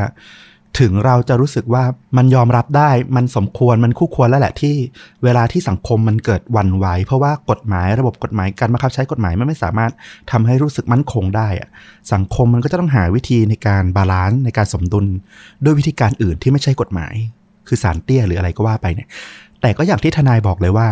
[0.79, 1.83] ถึงเราจะรู้สึกว่า
[2.17, 4.75] มันยอมรับได้มันสมควรมันคู่ควรแล้วแหละที่
[5.23, 9.91] เวลาที่สังคมมันเกิดหวั่นไหว เพราะว่ากฎหมายระบบกฎหมายการบังคับใช้กฎหมายมันไม่สามารถ
[10.31, 11.69] ทำให้รู้สึกมั่นคงได้อะ
[12.13, 15.05] สังคมมันก็จะต้องหาวิธีในการ balance ในการสมดุล
[15.63, 17.13] ด้วยวิธีการอื่นที่ไม่ใช่กฎหมาย
[17.67, 19.07] คือสารเตี้ยหรืออะไรก็ว่าไปเนี่ย
[19.61, 20.87] แต่ก็อย่างที่ทนายบอกเลยว่า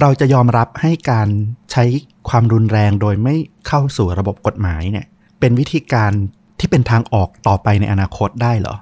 [0.00, 1.28] เราจะยอมรับให้การ
[1.72, 1.84] ใช้
[2.28, 3.34] ความรุนแรงโดยไม่
[3.66, 5.06] เข้าสู่ระบบกฎหมายเนี่ย
[5.40, 6.12] เป็นวิธีการ
[6.60, 8.74] ที่เป็นทางออกต่อไปในอนาคตได้เหรอ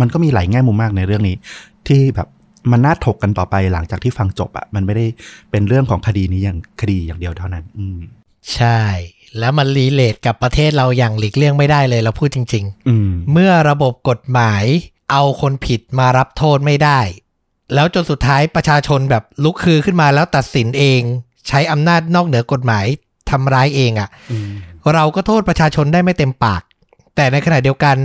[0.00, 1.36] มันก็มีหลายแง่มุมมากในเรื่องนี้
[1.88, 2.28] ที่แบบ
[2.72, 5.06] มันน่าถกกันต่อไปหลังจากที่ฟังจบอะมันไม่ได้
[5.50, 7.98] เป็นเรื่องของคดีนี้อย่างคดีอย่างเดียวเท่านั้น อืม
[8.54, 8.80] ใช่
[9.38, 14.64] แล้วมันรีเลทกับประเทศเราอย่างหลีกเลี่ยงไม่ได้เลยเราพูดจริงอืมๆเมื่อระบบกฎหมาย
[15.10, 17.00] เอาคนผิดมารับโทษไม่ได้
[17.74, 21.00] แล้วจนสุดท้ายประชาชนแบบลุกคือขึ้นมาแล้วตัดสินเอง
[21.48, 22.86] ใช้อำนาจนอกเหนือกฎหมาย
[23.30, 24.52] ทำร้ายเองอะ่ะอืม
[24.94, 26.62] เราก็โทษประชาชนได้ไม่เต็มปาก
[27.16, 27.96] แต่ในขณะเดียวกัน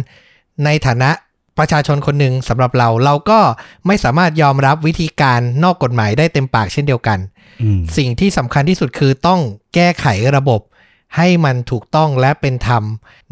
[0.65, 1.09] ในฐานะ
[1.57, 3.39] ประชาชนคนหนึ่งสำหรับเราเราก็
[3.87, 7.19] ไม่สามารถยอมรับวิธีการนอกกฎหมายได้เต็มปากเช่นเดียวกัน
[7.61, 9.39] อืมสิ่งที่สำคัญที่สุดคือต้อง
[9.73, 10.61] แก้ไขระบบ
[11.17, 12.83] ให้มันถูกต้องและเป็นธรรม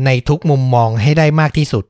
[0.06, 1.84] ในทุกมุมมองให้ได้มากที่สุด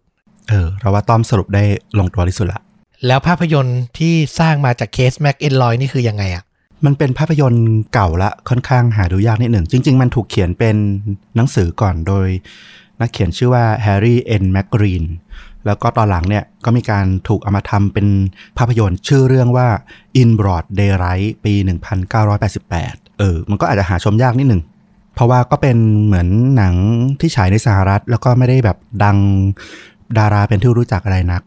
[0.50, 1.64] เออ เราว่าต้อมสรุปได้
[2.00, 2.60] ลงตัวที่สุดละ
[3.08, 6.44] แล้วภาพยนตร์ที่สร้างมาจากเคสแม็กแอรอยนี่คือยังไงอะ
[6.86, 10.76] มันเป็นภาพยนตร์เก่าละค่อนข้างหาดูยากนิดหนึ่ง จริง ๆ มันถูกเขียนเป็น
[11.36, 12.28] หนังสือก่อนโดย
[13.02, 15.04] นักเขียนชื่อว่าแฮร์รี่เอ็นแมกกรีน
[15.66, 18.08] แล้วก็ตอนหลังเนี่ยก็มีการถูกเอามาทำเป็น
[18.58, 19.68] ภาพยนตร์ชื่อเรื่องว่า
[20.22, 21.54] In Broad Daylight ปี
[22.38, 24.62] 1988 เออ มันก็อาจจะหาชมยากนิดหนึ่ง
[25.16, 26.76] เพราะว่าก็เป็นเหมือนหนัง
[27.20, 29.18] ที่ฉายในสหรัฐ แล้วก็ไม่ได้แบบดัง
[30.18, 31.42] ดาราเป็นที่รู้จักอะไรนัก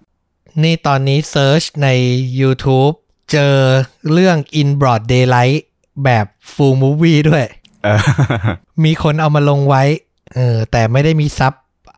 [0.62, 1.88] นี่ตอนนี้ search ใน
[2.40, 2.94] YouTube
[3.32, 3.54] เจอ
[4.12, 5.60] เรื่อง In Broad Daylight
[6.04, 7.44] แบบ Full Movie ด้วย
[7.84, 7.98] เออ
[8.84, 9.82] มีคนเอามาลงไว้
[10.34, 11.52] เออ แต่ไม่ได้มี sub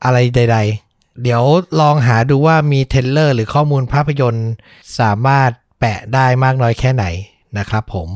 [0.04, 0.85] อะไรใด ๆ
[1.22, 1.42] เดี๋ยว
[1.80, 4.50] ลองหาดูว่ามี trailer หรือข้อมูลภาพยนตร์
[4.98, 5.50] สามารถ
[5.80, 7.04] แปะได้มากน้อยแค่ไหน
[7.58, 8.08] นะครับผม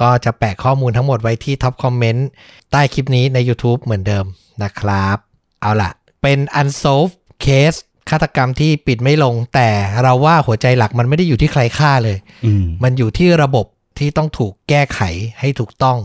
[0.00, 2.28] ก็จะแปะข้อมูลทั้งหมดไว้ที่ท็อปคอมเมนต์
[2.70, 4.24] ใต้คลิปนี้ใน YouTube เหมือนเดิม
[4.62, 5.16] นะครับ
[5.60, 5.90] เอาล่ะ
[6.22, 7.78] เป็น unsolved case
[8.10, 9.70] ฆาตกรรมที่ปิดไม่ลง แต่
[10.02, 13.66] เราว่าหัวใจหลักมันไม่ได้อยู่ที่ใครฆ่าเลยอืมมันอยู่ที่ระบบ
[13.98, 15.00] ที่ต้องถูกแก้ไข
[15.40, 15.98] ให้ถูกต้อง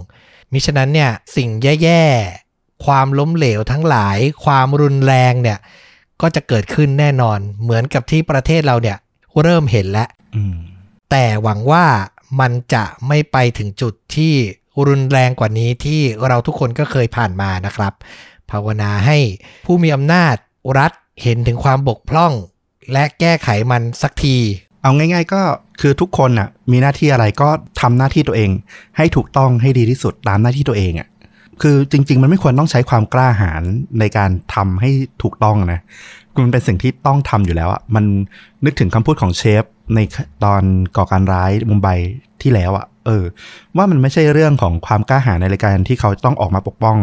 [0.52, 1.50] มิฉะนั้นเนี่ยสิ่ง
[1.84, 2.04] แย่
[2.44, 5.60] ๆ ความล้มเหลวทั้งหลาย ความรุนแรงเนี่ย
[6.22, 8.98] ก็จะเกิดขึ้นแน่นอนเหมือนกับที่ประเทศเราเนี่ย
[9.42, 10.56] เริ่มเห็นแล้วอืม
[11.12, 11.86] แต่หวังว่า
[12.40, 14.34] มันจะไม่ไปถึงจุดที่
[14.88, 17.94] รุนแรงกว่านี้ที่เราทุกคนก็เคยผ่านมานะครับ
[18.52, 19.18] ภาวนาให้
[19.66, 20.36] ผู้มีอำนาจ
[20.78, 20.92] รัฐ
[21.24, 22.34] เห็นถึงความบกพร่อง
[22.92, 24.38] และแก้ไขมันสักที
[24.82, 25.42] เอาง่ายๆก็
[25.82, 27.50] คือทุกคนน่ะมีหน้าที่อะไรก็
[27.82, 28.52] ทำหน้าที่ตัวเอง
[28.98, 31.08] ให้ถูกต้องให้ดีที่สุดตามหน้าที่ตัวเองอะ
[31.62, 33.64] คือจริง ๆ มันไม่ควรต้องใช้ความกล้าหาญ
[34.00, 34.90] ในการทำให้
[35.24, 35.80] ถูกต้องนะ
[36.44, 38.06] มันเป็นสิ่งที่ต้องทำอยู่แล้วอะมัน
[38.66, 39.64] นึกถึงคำพูดของเชฟ
[39.96, 40.00] ใน
[40.44, 40.64] ตอน
[40.98, 41.90] ก่อการร้ายมุมไบ
[42.42, 43.24] ที่แล้วอะเออ
[43.78, 46.98] ว่ามันไม่ใช่เรื่องของความกล้าหาญในรายการที่เขาต้องออกมาปกป้อง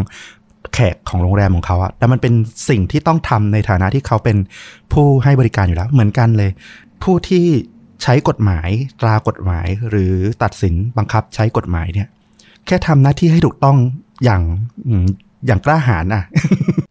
[0.75, 2.35] แขกของโรงแรมของเขาอะแต่มันเป็น
[2.69, 4.37] สิ่งที่ต้องทำในฐานะที่เขาเป็น
[4.93, 6.51] ผู้ให้บริการอยู่แล้ว เหมือนกันเลย
[7.03, 7.45] ผู้ที่
[8.03, 8.69] ใช้กฎหมาย
[9.01, 12.09] ตรากฎหมาย หรือตัดสินบังคับใช้กฎหมายเนี่ย
[12.67, 13.77] แค่ทำหน้าที่ให้ถูกต้อง
[14.25, 14.43] อย่าง
[14.89, 15.07] อืม
[15.47, 16.23] อย่างกล้าหาญน่ะ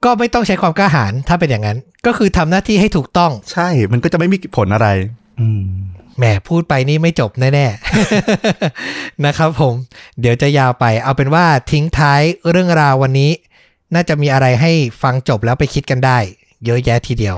[0.05, 4.87] ก็ไม่ต้องใช้ความกล้าหาญถ้าเป็นอย่างนั้น ก็คือทำหน้าที่ให้ถูกต้อง ใช่ มันก็จะไม่มีผลอะไร
[5.39, 5.63] อืม
[6.17, 9.73] แหมพูดไปนี่ไม่จบแน่ๆนะครับผม
[10.19, 12.21] เดี๋ยวจะยาวไป เอาเป็นว่าทิ้งท้าย
[12.51, 13.31] เรื่องราววันนี้
[13.93, 14.71] น่าจะมีอะไรให้
[15.01, 16.17] ฟังจบแล้วไปคิดกันได้
[16.65, 17.35] เยอะแยะทีเดียว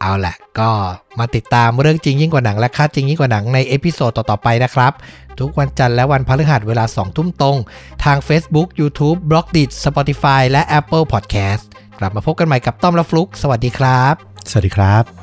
[0.00, 0.70] เอาแหละ ก็
[1.18, 4.92] มาติดตามเรื่องจริงยิ่งกว่าหนังและค่าจริงยิ่งกว่าหนังใน episode ต่อๆไปนะครับ
[5.40, 7.56] ทุกวันจันทร์และวันพฤหัสเวลา 2 ทุ่มตรง
[8.04, 11.62] ทาง Facebook YouTube b l o g d i t Spotify และ Apple Podcast
[11.98, 14.14] กลับมาพบกันใหม่กับต้อมและฟลุก สวัสดีครับ
[14.50, 15.19] สวัสดีครับ